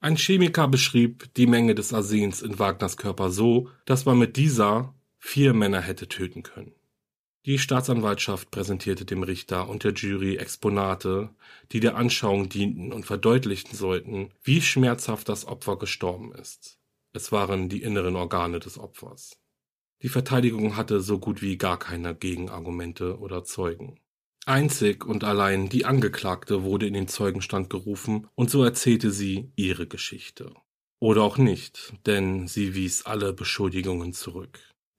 Ein 0.00 0.16
Chemiker 0.16 0.68
beschrieb 0.68 1.34
die 1.34 1.46
Menge 1.46 1.74
des 1.74 1.92
Arsens 1.92 2.40
in 2.40 2.58
Wagners 2.58 2.96
Körper 2.96 3.30
so, 3.30 3.68
dass 3.84 4.04
man 4.04 4.18
mit 4.18 4.36
dieser 4.36 4.94
vier 5.18 5.54
Männer 5.54 5.80
hätte 5.80 6.08
töten 6.08 6.42
können. 6.42 6.74
Die 7.46 7.58
Staatsanwaltschaft 7.58 8.50
präsentierte 8.50 9.04
dem 9.04 9.22
Richter 9.22 9.68
und 9.68 9.84
der 9.84 9.92
Jury 9.92 10.36
Exponate, 10.36 11.30
die 11.72 11.80
der 11.80 11.96
Anschauung 11.96 12.48
dienten 12.48 12.92
und 12.92 13.06
verdeutlichen 13.06 13.74
sollten, 13.74 14.34
wie 14.42 14.60
schmerzhaft 14.60 15.28
das 15.28 15.46
Opfer 15.46 15.78
gestorben 15.78 16.34
ist. 16.34 16.78
Es 17.12 17.32
waren 17.32 17.68
die 17.68 17.82
inneren 17.82 18.16
Organe 18.16 18.58
des 18.60 18.78
Opfers. 18.78 19.38
Die 20.02 20.08
Verteidigung 20.08 20.76
hatte 20.76 21.00
so 21.00 21.18
gut 21.18 21.40
wie 21.40 21.56
gar 21.56 21.78
keine 21.78 22.14
Gegenargumente 22.14 23.18
oder 23.18 23.44
Zeugen. 23.44 23.98
Einzig 24.44 25.04
und 25.04 25.24
allein 25.24 25.68
die 25.68 25.84
Angeklagte 25.84 26.62
wurde 26.62 26.86
in 26.86 26.94
den 26.94 27.08
Zeugenstand 27.08 27.70
gerufen 27.70 28.28
und 28.34 28.50
so 28.50 28.62
erzählte 28.62 29.10
sie 29.10 29.52
ihre 29.56 29.86
Geschichte. 29.86 30.54
Oder 31.00 31.22
auch 31.22 31.38
nicht, 31.38 31.94
denn 32.06 32.46
sie 32.48 32.74
wies 32.74 33.06
alle 33.06 33.32
Beschuldigungen 33.32 34.12
zurück. 34.12 34.58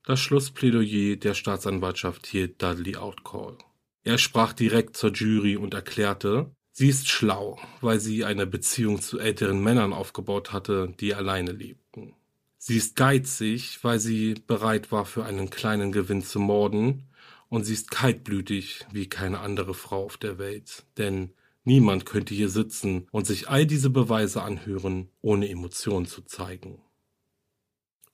Das 0.10 0.22
Schlussplädoyer 0.22 1.18
der 1.18 1.36
Staatsanwaltschaft 1.36 2.26
hielt 2.26 2.64
Dudley 2.64 2.96
Outcall. 2.96 3.60
Er 4.04 4.18
sprach 4.18 4.54
direkt 4.54 4.98
zur 4.98 5.12
Jury 5.12 5.56
und 5.56 5.76
erklärte, 5.76 6.50
sie 6.72 6.90
ist 6.90 7.08
schlau, 7.08 7.60
weil 7.82 8.00
sie 8.00 8.26
eine 8.26 8.48
Beziehung 8.48 9.02
zu 9.02 9.20
älteren 9.20 9.62
Männern 9.62 9.94
aufgebaut 9.94 10.52
hatte, 10.52 10.92
die 11.00 11.14
alleine 11.14 11.52
lebten. 11.52 12.16
Sie 12.58 12.76
ist 12.76 12.96
geizig, 12.96 13.84
weil 13.84 14.00
sie 14.00 14.34
bereit 14.48 14.92
war, 14.92 15.06
für 15.06 15.26
einen 15.26 15.52
kleinen 15.52 15.92
Gewinn 15.92 16.24
zu 16.24 16.40
morden, 16.40 17.04
und 17.48 17.66
sie 17.66 17.74
ist 17.74 17.92
kaltblütig 17.92 18.88
wie 18.92 19.08
keine 19.08 19.42
andere 19.42 19.76
Frau 19.76 20.06
auf 20.06 20.18
der 20.18 20.40
Welt, 20.40 20.88
denn 20.98 21.36
niemand 21.66 22.08
könnte 22.08 22.34
hier 22.34 22.50
sitzen 22.50 23.08
und 23.12 23.28
sich 23.28 23.48
all 23.48 23.68
diese 23.68 23.92
Beweise 23.92 24.42
anhören, 24.42 25.10
ohne 25.22 25.48
Emotionen 25.50 26.08
zu 26.08 26.24
zeigen. 26.24 26.82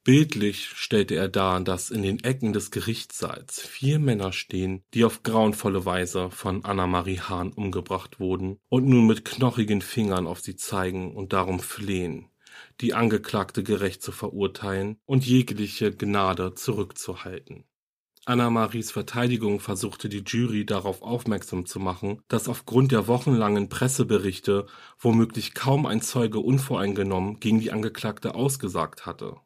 Bildlich 0.06 0.68
stellte 0.76 1.16
er 1.16 1.28
dar, 1.28 1.60
dass 1.62 1.90
in 1.90 2.04
den 2.04 2.24
Ecken 2.24 2.54
des 2.54 2.70
Gerichtssaals 2.70 3.60
vier 3.60 3.98
Männer 3.98 4.34
stehen, 4.34 4.84
die 4.94 5.04
auf 5.04 5.24
grauenvolle 5.24 5.84
Weise 5.84 6.30
von 6.30 6.64
Anna-Marie 6.64 7.22
Hahn 7.22 7.52
umgebracht 7.52 8.20
wurden 8.20 8.60
und 8.70 8.86
nun 8.86 9.08
mit 9.08 9.26
knochigen 9.26 9.82
Fingern 9.82 10.28
auf 10.28 10.42
sie 10.42 10.56
zeigen 10.58 11.16
und 11.16 11.34
darum 11.34 11.60
flehen, 11.60 12.30
die 12.82 12.94
Angeklagte 12.94 13.64
gerecht 13.64 14.04
zu 14.04 14.12
verurteilen 14.12 15.00
und 15.06 15.26
jegliche 15.26 15.92
Gnade 15.92 16.54
zurückzuhalten. 16.54 17.64
Anna-Maries 18.26 18.92
Verteidigung 18.92 19.60
versuchte 19.60 20.08
die 20.08 20.24
Jury 20.24 20.68
darauf 20.68 21.02
aufmerksam 21.02 21.66
zu 21.66 21.80
machen, 21.80 22.22
dass 22.28 22.48
aufgrund 22.48 22.92
der 22.92 23.08
wochenlangen 23.08 23.70
Presseberichte 23.70 24.68
womöglich 25.00 25.56
kaum 25.56 25.88
ein 25.88 26.04
Zeuge 26.04 26.38
unvoreingenommen 26.38 27.40
gegen 27.40 27.60
die 27.60 27.72
Angeklagte 27.72 28.36
ausgesagt 28.36 29.08
hatte. 29.08 29.38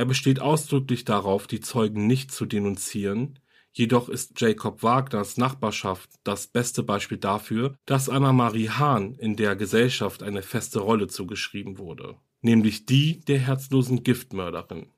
Er 0.00 0.06
besteht 0.06 0.40
ausdrücklich 0.40 1.04
darauf, 1.04 1.46
die 1.46 1.60
Zeugen 1.60 2.06
nicht 2.06 2.32
zu 2.32 2.46
denunzieren, 2.46 3.38
jedoch 3.70 4.08
ist 4.08 4.40
Jacob 4.40 4.82
Wagners 4.82 5.36
Nachbarschaft 5.36 6.08
das 6.24 6.46
beste 6.46 6.82
Beispiel 6.82 7.18
dafür, 7.18 7.76
dass 7.84 8.08
Anna-Marie 8.08 8.70
Hahn 8.70 9.16
in 9.16 9.36
der 9.36 9.56
Gesellschaft 9.56 10.22
eine 10.22 10.40
feste 10.40 10.80
Rolle 10.80 11.08
zugeschrieben 11.08 11.76
wurde, 11.76 12.16
nämlich 12.40 12.86
die 12.86 13.20
der 13.26 13.40
herzlosen 13.40 14.02
Giftmörderin. 14.02 14.90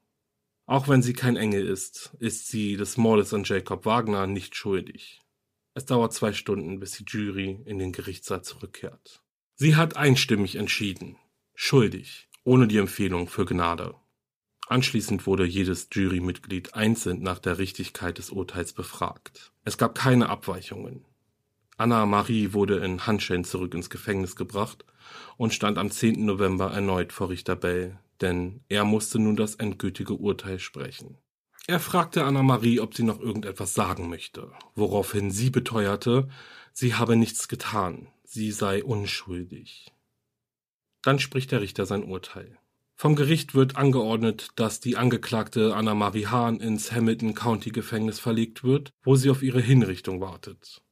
Auch 0.66 0.86
wenn 0.86 1.02
sie 1.02 1.14
kein 1.14 1.34
Engel 1.34 1.66
ist, 1.66 2.14
ist 2.20 2.46
sie 2.46 2.76
des 2.76 2.96
Mordes 2.96 3.34
an 3.34 3.42
Jacob 3.42 3.84
Wagner 3.84 4.28
nicht 4.28 4.54
schuldig. 4.54 5.18
Es 5.74 5.84
dauert 5.84 6.12
zwei 6.12 6.32
Stunden, 6.32 6.78
bis 6.78 6.92
die 6.92 7.04
Jury 7.08 7.60
in 7.64 7.80
den 7.80 7.90
Gerichtssaal 7.90 8.42
zurückkehrt. 8.42 9.20
Sie 9.56 9.74
hat 9.74 9.96
einstimmig 9.96 10.54
entschieden. 10.54 11.16
Schuldig, 11.56 12.28
ohne 12.44 12.68
die 12.68 12.78
Empfehlung 12.78 13.26
für 13.26 13.44
Gnade. 13.46 13.96
Anschließend 14.72 15.26
wurde 15.26 15.44
jedes 15.44 15.88
Jurymitglied 15.92 16.72
einzeln 16.72 17.22
nach 17.22 17.38
der 17.38 17.58
Richtigkeit 17.58 18.16
des 18.16 18.30
Urteils 18.30 18.72
befragt. 18.72 19.52
Es 19.66 19.76
gab 19.76 19.94
keine 19.94 20.30
Abweichungen. 20.30 21.04
Anna 21.76 22.06
Marie 22.06 22.54
wurde 22.54 22.78
in 22.78 23.06
Handschellen 23.06 23.44
zurück 23.44 23.74
ins 23.74 23.90
Gefängnis 23.90 24.34
gebracht 24.34 24.86
und 25.36 25.52
stand 25.52 25.76
am 25.76 25.90
10. 25.90 26.24
November 26.24 26.72
erneut 26.72 27.12
vor 27.12 27.28
Richter 27.28 27.54
Bell, 27.54 27.98
denn 28.22 28.64
er 28.70 28.86
musste 28.86 29.18
nun 29.18 29.36
das 29.36 29.56
endgültige 29.56 30.14
Urteil 30.14 30.58
sprechen. 30.58 31.18
Er 31.66 31.78
fragte 31.78 32.24
Anna 32.24 32.42
Marie, 32.42 32.80
ob 32.80 32.94
sie 32.94 33.02
noch 33.02 33.20
irgendetwas 33.20 33.74
sagen 33.74 34.08
möchte, 34.08 34.52
woraufhin 34.74 35.30
sie 35.30 35.50
beteuerte, 35.50 36.30
sie 36.72 36.94
habe 36.94 37.16
nichts 37.16 37.46
getan, 37.48 38.08
sie 38.24 38.50
sei 38.50 38.82
unschuldig. 38.82 39.92
Dann 41.02 41.18
spricht 41.18 41.52
der 41.52 41.60
Richter 41.60 41.84
sein 41.84 42.04
Urteil. 42.04 42.56
Vom 43.02 43.16
Gericht 43.16 43.56
wird 43.56 43.74
angeordnet, 43.74 44.50
dass 44.54 44.78
die 44.78 44.96
Angeklagte 44.96 45.74
Anna-Marie 45.74 46.28
Hahn 46.28 46.60
ins 46.60 46.92
Hamilton 46.92 47.34
County 47.34 47.70
Gefängnis 47.70 48.20
verlegt 48.20 48.62
wird, 48.62 48.92
wo 49.02 49.16
sie 49.16 49.28
auf 49.28 49.42
ihre 49.42 49.60
Hinrichtung 49.60 50.20
wartet. 50.20 50.84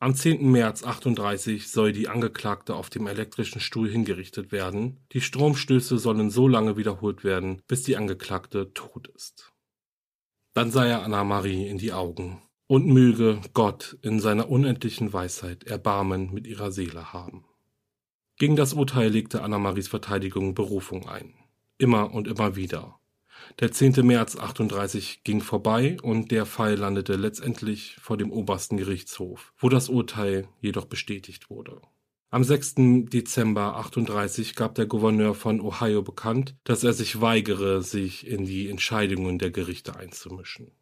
Am 0.00 0.16
10. 0.16 0.50
März 0.50 0.82
38 0.82 1.70
soll 1.70 1.92
die 1.92 2.08
Angeklagte 2.08 2.74
auf 2.74 2.90
dem 2.90 3.06
elektrischen 3.06 3.60
Stuhl 3.60 3.88
hingerichtet 3.88 4.50
werden. 4.50 4.98
Die 5.12 5.20
Stromstöße 5.20 5.98
sollen 5.98 6.30
so 6.30 6.48
lange 6.48 6.76
wiederholt 6.76 7.22
werden, 7.22 7.62
bis 7.68 7.84
die 7.84 7.96
Angeklagte 7.96 8.72
tot 8.74 9.06
ist. 9.14 9.52
Dann 10.52 10.72
sei 10.72 10.88
er 10.88 11.04
Anna-Marie 11.04 11.68
in 11.68 11.78
die 11.78 11.92
Augen 11.92 12.42
und 12.66 12.88
möge 12.88 13.40
Gott 13.54 13.96
in 14.02 14.18
seiner 14.18 14.50
unendlichen 14.50 15.12
Weisheit 15.12 15.62
Erbarmen 15.62 16.34
mit 16.34 16.48
ihrer 16.48 16.72
Seele 16.72 17.12
haben. 17.12 17.44
Gegen 18.38 18.54
das 18.54 18.74
Urteil 18.74 19.08
legte 19.08 19.42
Anna-Maries 19.42 19.88
Verteidigung 19.88 20.54
Berufung 20.54 21.08
ein. 21.08 21.32
Immer 21.78 22.12
und 22.12 22.28
immer 22.28 22.54
wieder. 22.54 23.00
Der 23.60 23.72
10. 23.72 24.06
März 24.06 24.36
38 24.36 25.24
ging 25.24 25.40
vorbei 25.40 25.96
und 26.02 26.30
der 26.30 26.44
Fall 26.44 26.74
landete 26.74 27.16
letztendlich 27.16 27.96
vor 27.98 28.18
dem 28.18 28.30
obersten 28.30 28.76
Gerichtshof, 28.76 29.54
wo 29.56 29.70
das 29.70 29.88
Urteil 29.88 30.48
jedoch 30.60 30.84
bestätigt 30.84 31.48
wurde. 31.48 31.80
Am 32.28 32.44
6. 32.44 32.74
Dezember 33.08 33.76
38 33.76 34.54
gab 34.54 34.74
der 34.74 34.84
Gouverneur 34.84 35.34
von 35.34 35.62
Ohio 35.62 36.02
bekannt, 36.02 36.56
dass 36.64 36.84
er 36.84 36.92
sich 36.92 37.22
weigere, 37.22 37.80
sich 37.80 38.26
in 38.26 38.44
die 38.44 38.68
Entscheidungen 38.68 39.38
der 39.38 39.50
Gerichte 39.50 39.96
einzumischen. 39.96 40.72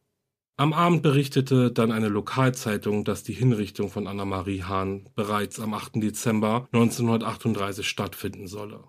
Am 0.56 0.72
Abend 0.72 1.02
berichtete 1.02 1.72
dann 1.72 1.90
eine 1.90 2.06
Lokalzeitung, 2.06 3.04
dass 3.04 3.24
die 3.24 3.32
Hinrichtung 3.32 3.90
von 3.90 4.06
Anna-Marie 4.06 4.62
Hahn 4.62 5.08
bereits 5.16 5.58
am 5.58 5.74
8. 5.74 5.96
Dezember 5.96 6.68
1938 6.70 7.88
stattfinden 7.88 8.46
solle. 8.46 8.84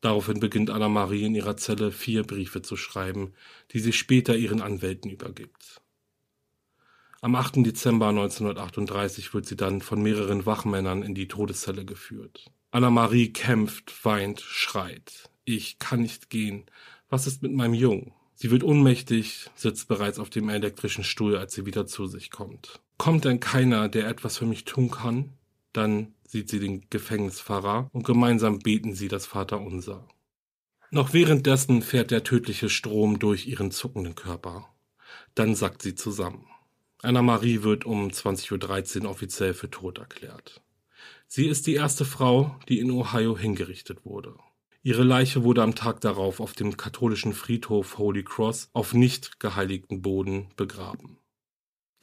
Daraufhin 0.00 0.40
beginnt 0.40 0.70
Anna-Marie 0.70 1.26
in 1.26 1.34
ihrer 1.34 1.58
Zelle 1.58 1.92
vier 1.92 2.22
Briefe 2.22 2.62
zu 2.62 2.76
schreiben, 2.76 3.34
die 3.72 3.80
sie 3.80 3.92
später 3.92 4.36
ihren 4.36 4.62
Anwälten 4.62 5.10
übergibt. 5.10 5.82
Am 7.20 7.34
8. 7.34 7.56
Dezember 7.56 8.08
1938 8.08 9.34
wird 9.34 9.44
sie 9.44 9.56
dann 9.56 9.82
von 9.82 10.02
mehreren 10.02 10.46
Wachmännern 10.46 11.02
in 11.02 11.14
die 11.14 11.28
Todeszelle 11.28 11.84
geführt. 11.84 12.50
Anna-Marie 12.70 13.34
kämpft, 13.34 14.02
weint, 14.02 14.40
schreit. 14.40 15.28
Ich 15.44 15.78
kann 15.78 16.00
nicht 16.00 16.30
gehen. 16.30 16.64
Was 17.10 17.26
ist 17.26 17.42
mit 17.42 17.52
meinem 17.52 17.74
Jungen? 17.74 18.14
Sie 18.42 18.50
wird 18.50 18.64
ohnmächtig, 18.64 19.50
sitzt 19.54 19.86
bereits 19.86 20.18
auf 20.18 20.28
dem 20.28 20.48
elektrischen 20.48 21.04
Stuhl, 21.04 21.36
als 21.36 21.54
sie 21.54 21.64
wieder 21.64 21.86
zu 21.86 22.08
sich 22.08 22.32
kommt. 22.32 22.80
Kommt 22.98 23.24
denn 23.24 23.38
keiner, 23.38 23.88
der 23.88 24.08
etwas 24.08 24.38
für 24.38 24.46
mich 24.46 24.64
tun 24.64 24.90
kann? 24.90 25.34
Dann 25.72 26.16
sieht 26.26 26.50
sie 26.50 26.58
den 26.58 26.84
Gefängnisfahrer 26.90 27.88
und 27.92 28.04
gemeinsam 28.04 28.58
beten 28.58 28.96
sie 28.96 29.06
das 29.06 29.26
Vaterunser. 29.26 30.08
Noch 30.90 31.12
währenddessen 31.12 31.82
fährt 31.82 32.10
der 32.10 32.24
tödliche 32.24 32.68
Strom 32.68 33.20
durch 33.20 33.46
ihren 33.46 33.70
zuckenden 33.70 34.16
Körper. 34.16 34.68
Dann 35.36 35.54
sackt 35.54 35.80
sie 35.80 35.94
zusammen. 35.94 36.44
Anna-Marie 37.00 37.62
wird 37.62 37.84
um 37.84 38.08
20.13 38.08 39.04
Uhr 39.04 39.10
offiziell 39.10 39.54
für 39.54 39.70
tot 39.70 39.98
erklärt. 39.98 40.62
Sie 41.28 41.46
ist 41.46 41.68
die 41.68 41.74
erste 41.74 42.04
Frau, 42.04 42.58
die 42.68 42.80
in 42.80 42.90
Ohio 42.90 43.38
hingerichtet 43.38 44.04
wurde. 44.04 44.34
Ihre 44.84 45.04
Leiche 45.04 45.44
wurde 45.44 45.62
am 45.62 45.76
Tag 45.76 46.00
darauf 46.00 46.40
auf 46.40 46.54
dem 46.54 46.76
katholischen 46.76 47.34
Friedhof 47.34 47.98
Holy 47.98 48.24
Cross 48.24 48.68
auf 48.72 48.94
nicht 48.94 49.38
geheiligten 49.38 50.02
Boden 50.02 50.48
begraben. 50.56 51.18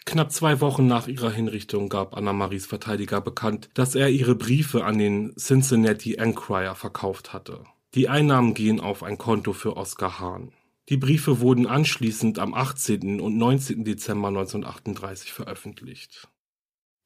Knapp 0.05 0.31
zwei 0.31 0.61
Wochen 0.61 0.87
nach 0.87 1.07
ihrer 1.07 1.29
Hinrichtung 1.29 1.89
gab 1.89 2.15
Anna-Maries 2.15 2.65
Verteidiger 2.65 3.19
bekannt, 3.19 3.69
dass 3.73 3.95
er 3.95 4.09
ihre 4.09 4.33
Briefe 4.33 4.85
an 4.85 4.97
den 4.97 5.35
Cincinnati 5.35 6.15
Enquirer 6.15 6.73
verkauft 6.73 7.33
hatte. 7.33 7.65
Die 7.95 8.07
Einnahmen 8.07 8.53
gehen 8.53 8.79
auf 8.79 9.03
ein 9.03 9.17
Konto 9.17 9.51
für 9.51 9.75
Oskar 9.75 10.19
Hahn. 10.19 10.53
Die 10.87 10.97
Briefe 10.97 11.41
wurden 11.41 11.67
anschließend 11.67 12.39
am 12.39 12.53
18. 12.53 13.19
und 13.19 13.37
19. 13.37 13.83
Dezember 13.83 14.29
1938 14.29 15.33
veröffentlicht. 15.33 16.29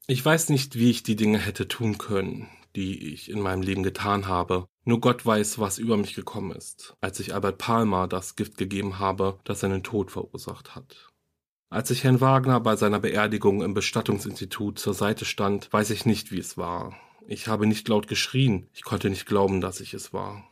Ich 0.08 0.24
weiß 0.24 0.50
nicht, 0.50 0.76
wie 0.78 0.90
ich 0.90 1.04
die 1.04 1.16
Dinge 1.16 1.40
hätte 1.40 1.68
tun 1.68 1.98
können, 1.98 2.48
die 2.76 3.14
ich 3.14 3.30
in 3.30 3.40
meinem 3.40 3.62
Leben 3.62 3.84
getan 3.84 4.28
habe. 4.28 4.68
Nur 4.86 5.00
Gott 5.00 5.26
weiß, 5.26 5.60
was 5.60 5.78
über 5.78 5.98
mich 5.98 6.14
gekommen 6.14 6.52
ist, 6.52 6.96
als 7.02 7.20
ich 7.20 7.34
Albert 7.34 7.58
Palmer 7.58 8.08
das 8.08 8.36
Gift 8.36 8.58
gegeben 8.58 9.00
habe, 9.00 9.40
das 9.44 9.62
seinen 9.62 9.84
Tod 9.84 10.12
verursacht 10.12 10.76
hat. 10.76 11.10
Als 11.70 11.90
ich 11.90 12.04
Herrn 12.04 12.22
Wagner 12.22 12.60
bei 12.60 12.76
seiner 12.76 13.00
Beerdigung 13.00 13.62
im 13.64 13.74
Bestattungsinstitut 13.74 14.78
zur 14.78 14.94
Seite 14.94 15.26
stand, 15.26 15.72
weiß 15.74 15.90
ich 15.90 16.06
nicht, 16.06 16.32
wie 16.32 16.40
es 16.40 16.58
war. 16.58 16.96
Ich 17.28 17.48
habe 17.48 17.66
nicht 17.66 17.88
laut 17.88 18.08
geschrien, 18.08 18.68
ich 18.74 18.84
konnte 18.84 19.10
nicht 19.10 19.26
glauben, 19.26 19.62
dass 19.62 19.80
ich 19.80 19.94
es 19.94 20.14
war. 20.14 20.44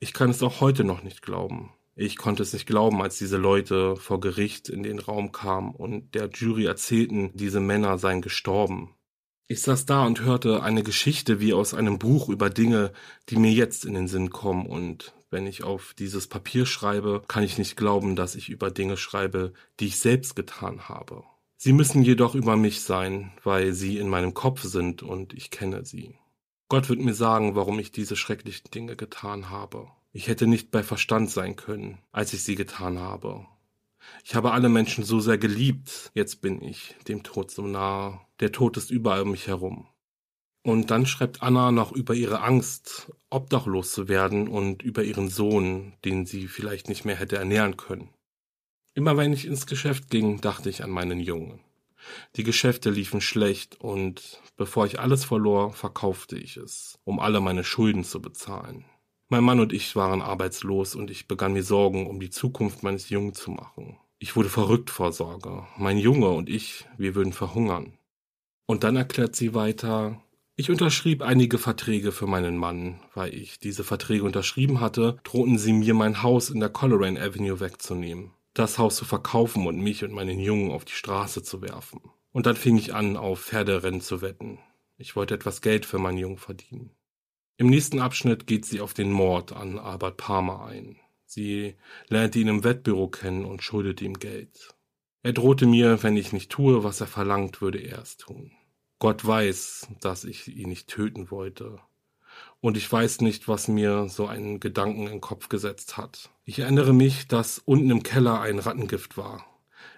Ich 0.00 0.12
kann 0.12 0.30
es 0.30 0.42
auch 0.42 0.60
heute 0.60 0.84
noch 0.84 1.02
nicht 1.02 1.22
glauben. 1.22 1.72
Ich 1.94 2.16
konnte 2.16 2.42
es 2.42 2.52
nicht 2.54 2.66
glauben, 2.66 3.02
als 3.02 3.18
diese 3.18 3.36
Leute 3.36 3.96
vor 3.96 4.18
Gericht 4.18 4.68
in 4.68 4.82
den 4.82 4.98
Raum 4.98 5.30
kamen 5.30 5.74
und 5.74 6.14
der 6.14 6.30
Jury 6.30 6.64
erzählten, 6.64 7.30
diese 7.34 7.60
Männer 7.60 7.98
seien 7.98 8.22
gestorben. 8.22 8.94
Ich 9.52 9.60
saß 9.60 9.84
da 9.84 10.06
und 10.06 10.22
hörte 10.22 10.62
eine 10.62 10.82
Geschichte 10.82 11.38
wie 11.38 11.52
aus 11.52 11.74
einem 11.74 11.98
Buch 11.98 12.30
über 12.30 12.48
Dinge, 12.48 12.90
die 13.28 13.36
mir 13.36 13.52
jetzt 13.52 13.84
in 13.84 13.92
den 13.92 14.08
Sinn 14.08 14.30
kommen 14.30 14.64
und 14.64 15.12
wenn 15.28 15.46
ich 15.46 15.62
auf 15.62 15.92
dieses 15.92 16.26
Papier 16.26 16.64
schreibe, 16.64 17.22
kann 17.28 17.42
ich 17.42 17.58
nicht 17.58 17.76
glauben, 17.76 18.16
dass 18.16 18.34
ich 18.34 18.48
über 18.48 18.70
Dinge 18.70 18.96
schreibe, 18.96 19.52
die 19.78 19.88
ich 19.88 19.98
selbst 19.98 20.36
getan 20.36 20.88
habe. 20.88 21.22
Sie 21.58 21.74
müssen 21.74 22.02
jedoch 22.02 22.34
über 22.34 22.56
mich 22.56 22.80
sein, 22.80 23.30
weil 23.44 23.74
sie 23.74 23.98
in 23.98 24.08
meinem 24.08 24.32
Kopf 24.32 24.62
sind 24.62 25.02
und 25.02 25.34
ich 25.34 25.50
kenne 25.50 25.84
sie. 25.84 26.16
Gott 26.70 26.88
wird 26.88 27.00
mir 27.00 27.12
sagen, 27.12 27.54
warum 27.54 27.78
ich 27.78 27.92
diese 27.92 28.16
schrecklichen 28.16 28.70
Dinge 28.70 28.96
getan 28.96 29.50
habe. 29.50 29.86
Ich 30.14 30.28
hätte 30.28 30.46
nicht 30.46 30.70
bei 30.70 30.82
Verstand 30.82 31.28
sein 31.28 31.56
können, 31.56 31.98
als 32.10 32.32
ich 32.32 32.42
sie 32.42 32.54
getan 32.54 32.98
habe. 32.98 33.44
Ich 34.24 34.34
habe 34.34 34.52
alle 34.52 34.68
Menschen 34.68 35.04
so 35.04 35.20
sehr 35.20 35.38
geliebt, 35.38 36.10
jetzt 36.14 36.40
bin 36.40 36.62
ich 36.62 36.94
dem 37.08 37.22
Tod 37.22 37.50
so 37.50 37.66
nahe. 37.66 38.20
Der 38.40 38.52
Tod 38.52 38.76
ist 38.76 38.90
überall 38.90 39.22
um 39.22 39.30
mich 39.30 39.46
herum. 39.46 39.88
Und 40.64 40.90
dann 40.90 41.06
schreibt 41.06 41.42
Anna 41.42 41.72
noch 41.72 41.90
über 41.92 42.14
ihre 42.14 42.40
Angst, 42.40 43.10
obdachlos 43.30 43.90
zu 43.92 44.08
werden 44.08 44.46
und 44.46 44.82
über 44.82 45.02
ihren 45.02 45.28
Sohn, 45.28 45.94
den 46.04 46.24
sie 46.24 46.46
vielleicht 46.46 46.88
nicht 46.88 47.04
mehr 47.04 47.16
hätte 47.16 47.36
ernähren 47.36 47.76
können. 47.76 48.10
Immer 48.94 49.16
wenn 49.16 49.32
ich 49.32 49.46
ins 49.46 49.66
Geschäft 49.66 50.10
ging, 50.10 50.40
dachte 50.40 50.70
ich 50.70 50.84
an 50.84 50.90
meinen 50.90 51.18
Jungen. 51.18 51.60
Die 52.36 52.44
Geschäfte 52.44 52.90
liefen 52.90 53.20
schlecht 53.20 53.80
und 53.80 54.40
bevor 54.56 54.86
ich 54.86 55.00
alles 55.00 55.24
verlor, 55.24 55.72
verkaufte 55.72 56.36
ich 56.36 56.56
es, 56.56 56.98
um 57.04 57.18
alle 57.18 57.40
meine 57.40 57.64
Schulden 57.64 58.04
zu 58.04 58.20
bezahlen. 58.20 58.84
Mein 59.32 59.44
Mann 59.44 59.60
und 59.60 59.72
ich 59.72 59.96
waren 59.96 60.20
arbeitslos 60.20 60.94
und 60.94 61.10
ich 61.10 61.26
begann 61.26 61.54
mir 61.54 61.62
Sorgen 61.62 62.06
um 62.06 62.20
die 62.20 62.28
Zukunft 62.28 62.82
meines 62.82 63.08
Jungen 63.08 63.32
zu 63.32 63.50
machen. 63.50 63.96
Ich 64.18 64.36
wurde 64.36 64.50
verrückt 64.50 64.90
vor 64.90 65.10
Sorge. 65.10 65.66
Mein 65.78 65.96
Junge 65.96 66.28
und 66.28 66.50
ich, 66.50 66.84
wir 66.98 67.14
würden 67.14 67.32
verhungern. 67.32 67.94
Und 68.66 68.84
dann 68.84 68.94
erklärt 68.94 69.34
sie 69.34 69.54
weiter, 69.54 70.20
ich 70.54 70.70
unterschrieb 70.70 71.22
einige 71.22 71.56
Verträge 71.56 72.12
für 72.12 72.26
meinen 72.26 72.58
Mann. 72.58 73.00
Weil 73.14 73.32
ich 73.32 73.58
diese 73.58 73.84
Verträge 73.84 74.24
unterschrieben 74.24 74.80
hatte, 74.80 75.16
drohten 75.24 75.56
sie 75.56 75.72
mir 75.72 75.94
mein 75.94 76.22
Haus 76.22 76.50
in 76.50 76.60
der 76.60 76.68
Coleraine 76.68 77.18
Avenue 77.18 77.58
wegzunehmen, 77.58 78.32
das 78.52 78.76
Haus 78.76 78.96
zu 78.96 79.06
verkaufen 79.06 79.66
und 79.66 79.80
mich 79.80 80.04
und 80.04 80.12
meinen 80.12 80.40
Jungen 80.40 80.70
auf 80.70 80.84
die 80.84 80.92
Straße 80.92 81.42
zu 81.42 81.62
werfen. 81.62 82.02
Und 82.32 82.44
dann 82.44 82.56
fing 82.56 82.76
ich 82.76 82.94
an, 82.94 83.16
auf 83.16 83.40
Pferderennen 83.40 84.02
zu 84.02 84.20
wetten. 84.20 84.58
Ich 84.98 85.16
wollte 85.16 85.32
etwas 85.32 85.62
Geld 85.62 85.86
für 85.86 85.98
meinen 85.98 86.18
Jungen 86.18 86.36
verdienen. 86.36 86.90
Im 87.58 87.68
nächsten 87.68 88.00
Abschnitt 88.00 88.46
geht 88.46 88.64
sie 88.64 88.80
auf 88.80 88.94
den 88.94 89.12
Mord 89.12 89.52
an 89.52 89.78
Albert 89.78 90.16
Palmer 90.16 90.64
ein. 90.64 90.96
Sie 91.26 91.76
lernte 92.08 92.38
ihn 92.38 92.48
im 92.48 92.64
Wettbüro 92.64 93.08
kennen 93.08 93.44
und 93.44 93.62
schuldete 93.62 94.04
ihm 94.04 94.18
Geld. 94.18 94.74
Er 95.22 95.32
drohte 95.32 95.66
mir, 95.66 96.02
wenn 96.02 96.16
ich 96.16 96.32
nicht 96.32 96.50
tue, 96.50 96.82
was 96.82 97.00
er 97.00 97.06
verlangt, 97.06 97.60
würde 97.60 97.78
er 97.78 98.00
es 98.02 98.16
tun. 98.16 98.52
Gott 98.98 99.24
weiß, 99.24 99.88
dass 100.00 100.24
ich 100.24 100.48
ihn 100.48 100.68
nicht 100.68 100.88
töten 100.88 101.30
wollte. 101.30 101.78
Und 102.60 102.76
ich 102.76 102.90
weiß 102.90 103.20
nicht, 103.20 103.48
was 103.48 103.68
mir 103.68 104.08
so 104.08 104.26
einen 104.26 104.58
Gedanken 104.58 105.02
in 105.02 105.12
den 105.12 105.20
Kopf 105.20 105.48
gesetzt 105.48 105.96
hat. 105.96 106.30
Ich 106.44 106.60
erinnere 106.60 106.92
mich, 106.92 107.28
dass 107.28 107.58
unten 107.58 107.90
im 107.90 108.02
Keller 108.02 108.40
ein 108.40 108.58
Rattengift 108.58 109.16
war. 109.16 109.46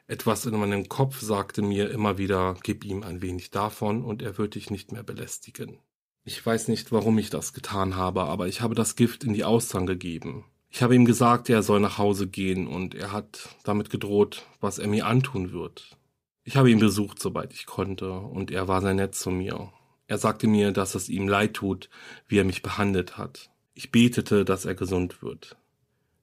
Etwas 0.07 0.45
in 0.45 0.59
meinem 0.59 0.89
Kopf 0.89 1.21
sagte 1.21 1.63
mir 1.63 1.91
immer 1.91 2.19
wieder, 2.19 2.57
gib 2.63 2.85
ihm 2.85 3.03
ein 3.03 3.23
wenig 3.23 3.51
davon 3.51 4.05
und 4.05 4.23
er 4.23 4.39
wird 4.39 4.55
dich 4.55 4.71
nicht 4.71 4.93
mehr 4.93 5.03
belästigen. 5.03 5.79
Ich 6.27 6.45
weiß 6.45 6.69
nicht, 6.69 6.91
warum 6.91 7.19
ich 7.19 7.29
das 7.29 7.53
getan 7.53 7.97
habe, 7.97 8.23
aber 8.23 8.49
ich 8.49 8.63
habe 8.63 8.75
das 8.75 8.97
Gift 8.97 9.25
in 9.25 9.35
die 9.35 9.45
Auszang 9.45 9.85
gegeben. 9.85 10.45
Ich 10.71 10.83
habe 10.83 10.95
ihm 10.95 11.05
gesagt, 11.05 11.51
er 11.51 11.63
soll 11.63 11.81
nach 11.81 11.99
Hause 11.99 12.27
gehen 12.27 12.67
und 12.67 12.95
er 12.95 13.13
hat 13.13 13.51
damit 13.63 13.91
gedroht, 13.91 14.47
was 14.61 14.79
er 14.79 14.89
mir 14.89 15.07
antun 15.07 15.53
wird. 15.53 15.97
Ich 16.43 16.57
habe 16.57 16.71
ihn 16.71 16.79
besucht, 16.79 17.21
sobald 17.21 17.53
ich 17.53 17.67
konnte, 17.67 18.11
und 18.11 18.51
er 18.51 18.69
war 18.69 18.81
sehr 18.81 18.95
nett 18.95 19.15
zu 19.15 19.31
mir. 19.31 19.71
Er 20.07 20.19
sagte 20.19 20.47
mir, 20.47 20.73
dass 20.73 20.95
es 20.95 21.09
ihm 21.09 21.29
leid 21.29 21.55
tut, 21.55 21.91
wie 22.27 22.39
er 22.39 22.45
mich 22.45 22.63
behandelt 22.63 23.19
hat. 23.19 23.51
Ich 23.75 23.93
betete, 23.93 24.45
dass 24.45 24.65
er 24.65 24.75
gesund 24.75 25.23
wird. 25.23 25.57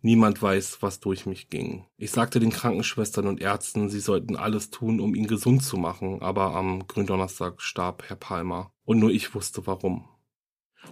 Niemand 0.01 0.41
weiß, 0.41 0.81
was 0.81 0.99
durch 0.99 1.25
mich 1.25 1.49
ging. 1.49 1.85
Ich 1.97 2.11
sagte 2.11 2.39
den 2.39 2.51
Krankenschwestern 2.51 3.27
und 3.27 3.39
Ärzten, 3.39 3.89
sie 3.89 3.99
sollten 3.99 4.35
alles 4.35 4.71
tun, 4.71 4.99
um 4.99 5.13
ihn 5.13 5.27
gesund 5.27 5.63
zu 5.63 5.77
machen, 5.77 6.21
aber 6.21 6.55
am 6.55 6.87
Gründonnerstag 6.87 7.61
starb 7.61 8.03
Herr 8.07 8.15
Palmer, 8.15 8.71
und 8.83 8.99
nur 8.99 9.11
ich 9.11 9.35
wusste 9.35 9.67
warum. 9.67 10.07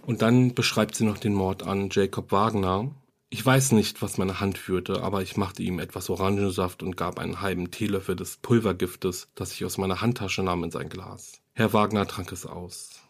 Und 0.06 0.22
dann 0.22 0.54
beschreibt 0.54 0.94
sie 0.94 1.04
noch 1.04 1.18
den 1.18 1.34
Mord 1.34 1.64
an 1.64 1.88
Jacob 1.90 2.30
Wagner, 2.30 2.94
ich 3.32 3.46
weiß 3.46 3.72
nicht, 3.72 4.02
was 4.02 4.18
meine 4.18 4.40
Hand 4.40 4.58
führte, 4.58 5.04
aber 5.04 5.22
ich 5.22 5.36
machte 5.36 5.62
ihm 5.62 5.78
etwas 5.78 6.10
Orangensaft 6.10 6.82
und 6.82 6.96
gab 6.96 7.20
einen 7.20 7.40
halben 7.40 7.70
Teelöffel 7.70 8.16
des 8.16 8.38
Pulvergiftes, 8.38 9.28
das 9.36 9.52
ich 9.52 9.64
aus 9.64 9.78
meiner 9.78 10.00
Handtasche 10.00 10.42
nahm, 10.42 10.64
in 10.64 10.72
sein 10.72 10.88
Glas. 10.88 11.40
Herr 11.52 11.72
Wagner 11.72 12.08
trank 12.08 12.32
es 12.32 12.44
aus. 12.44 13.00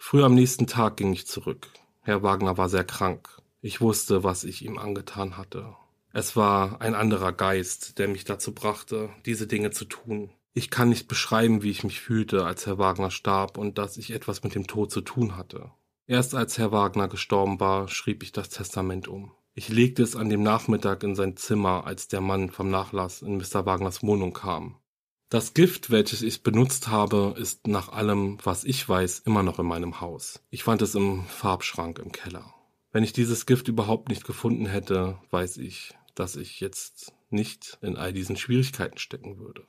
Früh 0.00 0.24
am 0.24 0.34
nächsten 0.34 0.66
Tag 0.66 0.96
ging 0.96 1.12
ich 1.12 1.28
zurück. 1.28 1.68
Herr 2.02 2.24
Wagner 2.24 2.58
war 2.58 2.68
sehr 2.68 2.82
krank. 2.82 3.28
Ich 3.60 3.80
wusste, 3.80 4.22
was 4.22 4.44
ich 4.44 4.64
ihm 4.64 4.78
angetan 4.78 5.36
hatte. 5.36 5.74
Es 6.12 6.36
war 6.36 6.80
ein 6.80 6.94
anderer 6.94 7.32
Geist, 7.32 7.98
der 7.98 8.08
mich 8.08 8.24
dazu 8.24 8.54
brachte, 8.54 9.10
diese 9.26 9.46
Dinge 9.46 9.70
zu 9.70 9.84
tun. 9.84 10.30
Ich 10.54 10.70
kann 10.70 10.88
nicht 10.88 11.08
beschreiben, 11.08 11.62
wie 11.62 11.70
ich 11.70 11.84
mich 11.84 12.00
fühlte, 12.00 12.44
als 12.44 12.66
Herr 12.66 12.78
Wagner 12.78 13.10
starb 13.10 13.58
und 13.58 13.78
dass 13.78 13.96
ich 13.96 14.10
etwas 14.10 14.42
mit 14.42 14.54
dem 14.54 14.66
Tod 14.66 14.90
zu 14.90 15.00
tun 15.00 15.36
hatte. 15.36 15.70
Erst 16.06 16.34
als 16.34 16.56
Herr 16.56 16.72
Wagner 16.72 17.08
gestorben 17.08 17.60
war, 17.60 17.88
schrieb 17.88 18.22
ich 18.22 18.32
das 18.32 18.48
Testament 18.48 19.08
um. 19.08 19.32
Ich 19.54 19.68
legte 19.68 20.02
es 20.02 20.16
an 20.16 20.30
dem 20.30 20.42
Nachmittag 20.42 21.02
in 21.02 21.14
sein 21.14 21.36
Zimmer, 21.36 21.84
als 21.86 22.08
der 22.08 22.20
Mann 22.20 22.50
vom 22.50 22.70
Nachlass 22.70 23.22
in 23.22 23.36
Mr. 23.36 23.66
Wagners 23.66 24.02
Wohnung 24.02 24.32
kam. 24.32 24.76
Das 25.30 25.52
Gift, 25.52 25.90
welches 25.90 26.22
ich 26.22 26.42
benutzt 26.42 26.88
habe, 26.88 27.34
ist 27.36 27.66
nach 27.66 27.90
allem, 27.90 28.38
was 28.42 28.64
ich 28.64 28.88
weiß, 28.88 29.18
immer 29.20 29.42
noch 29.42 29.58
in 29.58 29.66
meinem 29.66 30.00
Haus. 30.00 30.40
Ich 30.48 30.64
fand 30.64 30.80
es 30.80 30.94
im 30.94 31.24
Farbschrank 31.26 31.98
im 31.98 32.12
Keller. 32.12 32.54
Wenn 32.90 33.04
ich 33.04 33.12
dieses 33.12 33.46
Gift 33.46 33.68
überhaupt 33.68 34.08
nicht 34.08 34.24
gefunden 34.24 34.66
hätte, 34.66 35.18
weiß 35.30 35.58
ich, 35.58 35.94
dass 36.14 36.36
ich 36.36 36.60
jetzt 36.60 37.12
nicht 37.30 37.78
in 37.82 37.96
all 37.96 38.12
diesen 38.12 38.36
Schwierigkeiten 38.36 38.98
stecken 38.98 39.38
würde. 39.38 39.64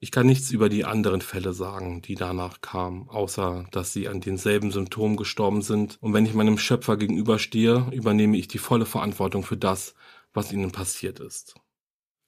Ich 0.00 0.12
kann 0.12 0.26
nichts 0.26 0.50
über 0.50 0.68
die 0.68 0.84
anderen 0.84 1.20
Fälle 1.20 1.52
sagen, 1.52 2.02
die 2.02 2.14
danach 2.14 2.60
kamen, 2.60 3.08
außer 3.08 3.66
dass 3.72 3.92
sie 3.92 4.06
an 4.06 4.20
denselben 4.20 4.70
Symptomen 4.70 5.16
gestorben 5.16 5.62
sind, 5.62 5.98
und 6.00 6.12
wenn 6.12 6.24
ich 6.24 6.34
meinem 6.34 6.58
Schöpfer 6.58 6.96
gegenüberstehe, 6.96 7.88
übernehme 7.92 8.36
ich 8.36 8.46
die 8.46 8.58
volle 8.58 8.86
Verantwortung 8.86 9.42
für 9.42 9.56
das, 9.56 9.94
was 10.32 10.52
ihnen 10.52 10.70
passiert 10.70 11.18
ist. 11.18 11.54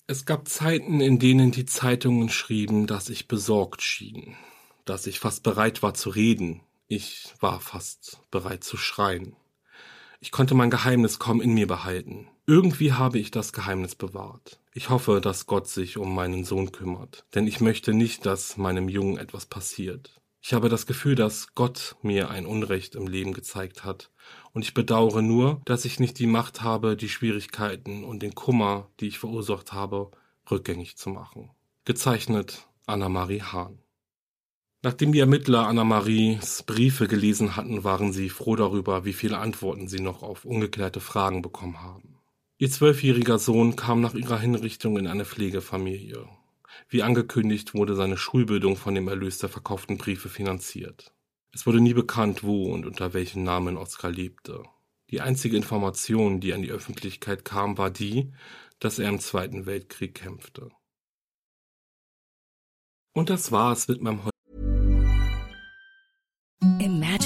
Es 0.09 0.25
gab 0.25 0.49
Zeiten, 0.49 1.01
in 1.01 1.21
denen 1.21 1.53
die 1.53 1.67
Zeitungen 1.67 2.29
schrieben, 2.29 2.89
dass 2.89 3.09
ich 3.09 3.29
besorgt 3.29 3.83
schien, 3.83 4.37
dass 4.85 5.07
ich 5.07 5.21
fast 5.21 5.45
bereit 5.45 5.85
war 5.85 5.95
zu 5.95 6.11
reden, 6.11 6.63
ich 6.89 7.33
war 7.39 7.61
fast 7.61 8.21
bereit 8.33 8.65
zu 8.65 8.77
schreien. 8.77 9.37
Ich 10.23 10.33
konnte 10.33 10.55
mein 10.55 10.69
Geheimnis 10.69 11.19
kaum 11.19 11.41
in 11.41 11.55
mir 11.55 11.67
behalten. 11.67 12.29
Irgendwie 12.47 12.93
habe 12.93 13.19
ich 13.19 13.31
das 13.31 13.55
Geheimnis 13.55 13.95
bewahrt. 13.95 14.61
Ich 14.75 14.91
hoffe, 14.91 15.23
dass 15.23 15.47
Gott 15.47 15.67
sich 15.67 15.97
um 15.97 16.15
meinen 16.15 16.45
Sohn 16.45 16.73
kümmert, 16.73 17.25
denn 17.35 17.47
ich 17.47 17.63
möchte 17.63 17.95
nicht, 17.95 18.27
dass 18.27 18.59
meinem 18.59 18.91
Jungen 18.91 19.17
etwas 19.17 19.47
passiert. 19.47 20.21
Ich 20.43 20.53
habe 20.53 20.69
das 20.69 20.85
Gefühl, 20.87 21.15
dass 21.15 21.55
Gott 21.55 21.97
mir 22.03 22.29
ein 22.29 22.45
Unrecht 22.45 22.97
im 22.97 23.07
Leben 23.07 23.33
gezeigt 23.33 23.83
hat, 23.83 24.11
und 24.53 24.63
ich 24.63 24.75
bedauere 24.75 25.23
nur, 25.23 25.63
dass 25.65 25.87
ich 25.87 26.01
nicht 26.01 26.19
die 26.19 26.27
Macht 26.27 26.61
habe, 26.61 26.97
die 26.97 27.09
Schwierigkeiten 27.09 28.05
und 28.05 28.23
den 28.23 28.35
Kummer, 28.35 28.91
die 29.01 29.09
ich 29.09 29.19
verursacht 29.19 29.73
habe, 29.73 30.11
rückgängig 30.51 30.99
zu 30.99 31.09
machen. 31.09 31.51
Gezeichnet 31.87 32.69
Anna-Marie 32.85 33.43
Hahn. 33.43 33.79
Nachdem 34.83 35.13
die 35.13 35.19
Ermittler 35.19 35.67
Anna-Maries 35.67 36.63
Briefe 36.63 37.07
gelesen 37.07 37.55
hatten, 37.55 37.85
waren 37.85 38.15
sie 38.15 38.31
froh 38.31 38.57
darüber, 38.57 39.05
wie 39.05 39.13
viele 39.13 39.37
Antworten 39.37 39.89
sie 39.89 40.01
noch 40.01 40.23
auf 40.23 40.47
ungeklärte 40.47 41.01
Fragen 41.01 41.43
bekommen 41.43 41.83
haben. 41.83 42.19
Ihr 42.57 42.71
zwölfjähriger 42.71 43.39
Sohn 43.39 43.77
kam 43.77 44.01
nach 44.01 44.15
ihrer 44.15 44.39
Hinrichtung 44.39 44.97
in 44.97 45.07
eine 45.07 45.27
Pflegefamilie. 45.27 46.27
Wie 46.89 47.03
angekündigt 47.03 47.75
wurde 47.75 47.95
seine 47.95 48.17
Schulbildung 48.17 48.77
von 48.77 48.95
dem 48.95 49.09
Erlös 49.09 49.37
der 49.37 49.51
verkauften 49.51 49.99
Briefe 49.99 50.31
finanziert. 50.31 51.13
Es 51.53 51.67
wurde 51.67 51.81
nie 51.81 51.95
bekannt, 51.95 52.43
wo 52.43 52.73
und 52.73 52.87
unter 52.87 53.13
welchen 53.13 53.43
Namen 53.43 53.77
Oskar 53.77 54.11
lebte. 54.11 54.63
Die 55.11 55.21
einzige 55.21 55.59
Information, 55.59 56.41
die 56.41 56.55
an 56.55 56.63
die 56.63 56.71
Öffentlichkeit 56.71 57.45
kam, 57.45 57.77
war 57.77 57.91
die, 57.91 58.33
dass 58.79 58.99
er 58.99 59.11
im 59.11 59.21
Zweiten 59.21 59.67
Weltkrieg 59.67 60.15
kämpfte. 60.15 60.71
Und 63.13 63.29
das 63.29 63.53
war's 63.53 63.89
mit 63.89 64.01
meinem 64.01 64.25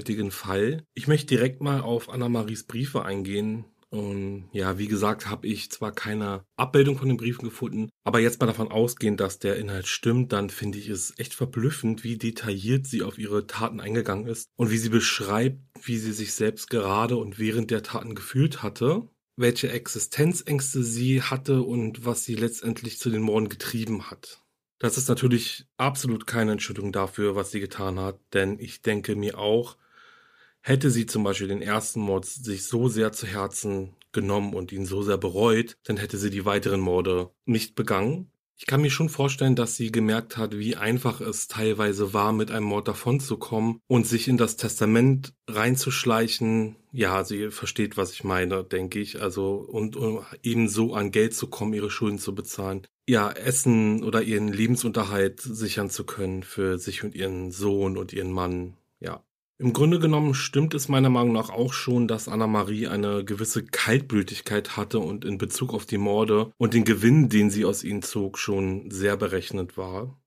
Heutigen 0.00 0.30
Fall. 0.30 0.82
Ich 0.94 1.08
möchte 1.08 1.26
direkt 1.26 1.60
mal 1.60 1.82
auf 1.82 2.08
Anna-Maries 2.08 2.64
Briefe 2.64 3.04
eingehen. 3.04 3.66
Und 3.90 4.48
ja, 4.52 4.78
wie 4.78 4.86
gesagt, 4.86 5.28
habe 5.28 5.46
ich 5.46 5.70
zwar 5.70 5.92
keine 5.92 6.44
Abbildung 6.56 6.96
von 6.96 7.08
den 7.08 7.18
Briefen 7.18 7.44
gefunden, 7.44 7.90
aber 8.02 8.20
jetzt 8.20 8.40
mal 8.40 8.46
davon 8.46 8.70
ausgehend, 8.70 9.20
dass 9.20 9.40
der 9.40 9.56
Inhalt 9.56 9.88
stimmt, 9.88 10.32
dann 10.32 10.48
finde 10.48 10.78
ich 10.78 10.88
es 10.88 11.12
echt 11.18 11.34
verblüffend, 11.34 12.02
wie 12.02 12.16
detailliert 12.16 12.86
sie 12.86 13.02
auf 13.02 13.18
ihre 13.18 13.46
Taten 13.46 13.80
eingegangen 13.80 14.26
ist 14.26 14.46
und 14.56 14.70
wie 14.70 14.78
sie 14.78 14.88
beschreibt, 14.88 15.58
wie 15.82 15.98
sie 15.98 16.12
sich 16.12 16.32
selbst 16.32 16.70
gerade 16.70 17.16
und 17.16 17.38
während 17.38 17.70
der 17.70 17.82
Taten 17.82 18.14
gefühlt 18.14 18.62
hatte, 18.62 19.08
welche 19.36 19.70
Existenzängste 19.70 20.82
sie 20.82 21.20
hatte 21.20 21.60
und 21.62 22.06
was 22.06 22.24
sie 22.24 22.36
letztendlich 22.36 22.98
zu 22.98 23.10
den 23.10 23.22
Morden 23.22 23.48
getrieben 23.48 24.10
hat. 24.10 24.40
Das 24.78 24.96
ist 24.96 25.10
natürlich 25.10 25.66
absolut 25.76 26.26
keine 26.26 26.52
Entschuldigung 26.52 26.90
dafür, 26.90 27.36
was 27.36 27.50
sie 27.50 27.60
getan 27.60 28.00
hat, 28.00 28.18
denn 28.32 28.58
ich 28.58 28.80
denke 28.80 29.14
mir 29.14 29.36
auch, 29.36 29.76
Hätte 30.62 30.90
sie 30.90 31.06
zum 31.06 31.24
Beispiel 31.24 31.48
den 31.48 31.62
ersten 31.62 32.00
Mord 32.00 32.26
sich 32.26 32.64
so 32.64 32.88
sehr 32.88 33.12
zu 33.12 33.26
Herzen 33.26 33.96
genommen 34.12 34.54
und 34.54 34.72
ihn 34.72 34.86
so 34.86 35.02
sehr 35.02 35.18
bereut, 35.18 35.76
dann 35.84 35.96
hätte 35.96 36.18
sie 36.18 36.30
die 36.30 36.44
weiteren 36.44 36.80
Morde 36.80 37.30
nicht 37.44 37.74
begangen. 37.74 38.30
Ich 38.60 38.66
kann 38.66 38.82
mir 38.82 38.90
schon 38.90 39.08
vorstellen, 39.08 39.56
dass 39.56 39.76
sie 39.76 39.90
gemerkt 39.90 40.36
hat, 40.36 40.58
wie 40.58 40.76
einfach 40.76 41.22
es 41.22 41.48
teilweise 41.48 42.12
war, 42.12 42.34
mit 42.34 42.50
einem 42.50 42.66
Mord 42.66 42.88
davonzukommen 42.88 43.80
und 43.86 44.06
sich 44.06 44.28
in 44.28 44.36
das 44.36 44.56
Testament 44.58 45.32
reinzuschleichen. 45.48 46.76
Ja, 46.92 47.24
sie 47.24 47.50
versteht, 47.50 47.96
was 47.96 48.12
ich 48.12 48.22
meine, 48.22 48.62
denke 48.62 49.00
ich. 49.00 49.22
Also, 49.22 49.54
und 49.54 49.96
um 49.96 50.26
eben 50.42 50.68
so 50.68 50.92
an 50.92 51.10
Geld 51.10 51.34
zu 51.34 51.46
kommen, 51.46 51.72
ihre 51.72 51.90
Schulden 51.90 52.18
zu 52.18 52.34
bezahlen. 52.34 52.86
Ja, 53.08 53.30
Essen 53.30 54.04
oder 54.04 54.20
ihren 54.20 54.48
Lebensunterhalt 54.48 55.40
sichern 55.40 55.88
zu 55.88 56.04
können 56.04 56.42
für 56.42 56.78
sich 56.78 57.02
und 57.02 57.14
ihren 57.14 57.50
Sohn 57.52 57.96
und 57.96 58.12
ihren 58.12 58.30
Mann. 58.30 58.76
Ja, 58.98 59.24
im 59.60 59.74
Grunde 59.74 59.98
genommen 59.98 60.32
stimmt 60.32 60.72
es 60.72 60.88
meiner 60.88 61.10
Meinung 61.10 61.34
nach 61.34 61.50
auch 61.50 61.74
schon, 61.74 62.08
dass 62.08 62.28
Anna-Marie 62.28 62.88
eine 62.88 63.26
gewisse 63.26 63.62
Kaltblütigkeit 63.62 64.78
hatte 64.78 65.00
und 65.00 65.26
in 65.26 65.36
Bezug 65.36 65.74
auf 65.74 65.84
die 65.84 65.98
Morde 65.98 66.50
und 66.56 66.72
den 66.72 66.86
Gewinn, 66.86 67.28
den 67.28 67.50
sie 67.50 67.66
aus 67.66 67.84
ihnen 67.84 68.00
zog, 68.00 68.38
schon 68.38 68.90
sehr 68.90 69.18
berechnet 69.18 69.76
war. 69.76 70.18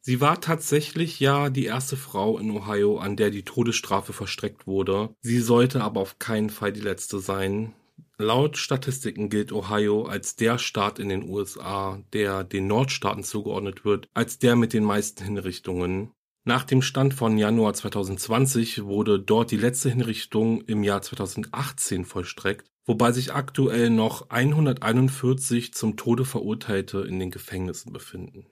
Sie 0.00 0.20
war 0.20 0.40
tatsächlich 0.40 1.20
ja 1.20 1.48
die 1.48 1.66
erste 1.66 1.96
Frau 1.96 2.38
in 2.38 2.50
Ohio, 2.50 2.98
an 2.98 3.14
der 3.14 3.30
die 3.30 3.44
Todesstrafe 3.44 4.12
verstreckt 4.12 4.66
wurde. 4.66 5.14
Sie 5.20 5.38
sollte 5.38 5.80
aber 5.84 6.00
auf 6.00 6.18
keinen 6.18 6.50
Fall 6.50 6.72
die 6.72 6.80
letzte 6.80 7.20
sein. 7.20 7.74
Laut 8.18 8.56
Statistiken 8.56 9.28
gilt 9.28 9.52
Ohio 9.52 10.06
als 10.06 10.34
der 10.34 10.58
Staat 10.58 10.98
in 10.98 11.08
den 11.08 11.28
USA, 11.28 12.02
der 12.12 12.42
den 12.42 12.66
Nordstaaten 12.66 13.22
zugeordnet 13.22 13.84
wird, 13.84 14.08
als 14.12 14.40
der 14.40 14.56
mit 14.56 14.72
den 14.72 14.82
meisten 14.82 15.22
Hinrichtungen. 15.22 16.10
Nach 16.44 16.64
dem 16.64 16.82
Stand 16.82 17.14
von 17.14 17.38
Januar 17.38 17.72
2020 17.72 18.82
wurde 18.82 19.20
dort 19.20 19.52
die 19.52 19.56
letzte 19.56 19.90
Hinrichtung 19.90 20.60
im 20.62 20.82
Jahr 20.82 21.00
2018 21.00 22.04
vollstreckt, 22.04 22.66
wobei 22.84 23.12
sich 23.12 23.32
aktuell 23.32 23.90
noch 23.90 24.28
141 24.28 25.72
zum 25.72 25.96
Tode 25.96 26.24
Verurteilte 26.24 27.02
in 27.02 27.20
den 27.20 27.30
Gefängnissen 27.30 27.92
befinden. 27.92 28.46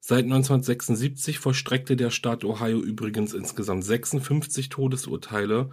Seit 0.00 0.24
1976 0.24 1.38
vollstreckte 1.38 1.94
der 1.94 2.08
Staat 2.08 2.42
Ohio 2.42 2.80
übrigens 2.80 3.34
insgesamt 3.34 3.84
56 3.84 4.70
Todesurteile. 4.70 5.68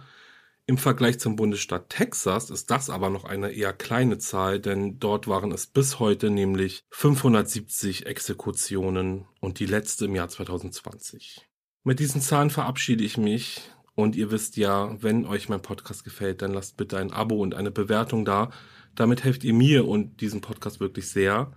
Im 0.70 0.76
Vergleich 0.76 1.18
zum 1.18 1.34
Bundesstaat 1.34 1.88
Texas 1.88 2.50
ist 2.50 2.70
das 2.70 2.90
aber 2.90 3.08
noch 3.08 3.24
eine 3.24 3.52
eher 3.52 3.72
kleine 3.72 4.18
Zahl, 4.18 4.60
denn 4.60 5.00
dort 5.00 5.26
waren 5.26 5.50
es 5.50 5.66
bis 5.66 5.98
heute 5.98 6.28
nämlich 6.28 6.84
570 6.90 8.04
Exekutionen 8.04 9.24
und 9.40 9.60
die 9.60 9.66
letzte 9.66 10.04
im 10.04 10.14
Jahr 10.14 10.28
2020. 10.28 11.48
Mit 11.84 12.00
diesen 12.00 12.20
Zahlen 12.20 12.50
verabschiede 12.50 13.02
ich 13.02 13.16
mich 13.16 13.62
und 13.94 14.14
ihr 14.14 14.30
wisst 14.30 14.58
ja, 14.58 14.94
wenn 15.02 15.24
euch 15.24 15.48
mein 15.48 15.62
Podcast 15.62 16.04
gefällt, 16.04 16.42
dann 16.42 16.52
lasst 16.52 16.76
bitte 16.76 16.98
ein 16.98 17.14
Abo 17.14 17.40
und 17.40 17.54
eine 17.54 17.70
Bewertung 17.70 18.26
da. 18.26 18.50
Damit 18.94 19.24
helft 19.24 19.44
ihr 19.44 19.54
mir 19.54 19.88
und 19.88 20.20
diesem 20.20 20.42
Podcast 20.42 20.80
wirklich 20.80 21.08
sehr. 21.08 21.50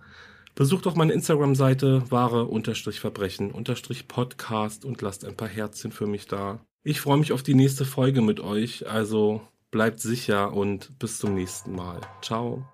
Besucht 0.54 0.86
auch 0.86 0.94
meine 0.94 1.12
Instagram-Seite 1.12 2.10
wahre-verbrechen-podcast 2.10 4.86
und 4.86 5.02
lasst 5.02 5.26
ein 5.26 5.36
paar 5.36 5.48
Herzchen 5.48 5.92
für 5.92 6.06
mich 6.06 6.28
da. 6.28 6.64
Ich 6.84 7.00
freue 7.00 7.18
mich 7.18 7.30
auf 7.30 7.44
die 7.44 7.54
nächste 7.54 7.84
Folge 7.84 8.22
mit 8.22 8.40
euch, 8.40 8.88
also 8.88 9.40
bleibt 9.70 10.00
sicher 10.00 10.52
und 10.52 10.98
bis 10.98 11.18
zum 11.18 11.34
nächsten 11.34 11.76
Mal. 11.76 12.00
Ciao. 12.22 12.66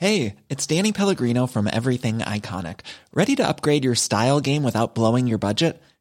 Hey, 0.00 0.36
it's 0.48 0.66
Danny 0.66 0.92
Pellegrino 0.92 1.46
from 1.46 1.66
Everything 1.66 2.20
Iconic. 2.20 2.80
Ready 3.12 3.36
to 3.36 3.46
upgrade 3.46 3.84
your 3.84 3.96
style 3.96 4.40
game 4.40 4.62
without 4.62 4.94
blowing 4.94 5.26
your 5.26 5.38
budget? 5.38 5.82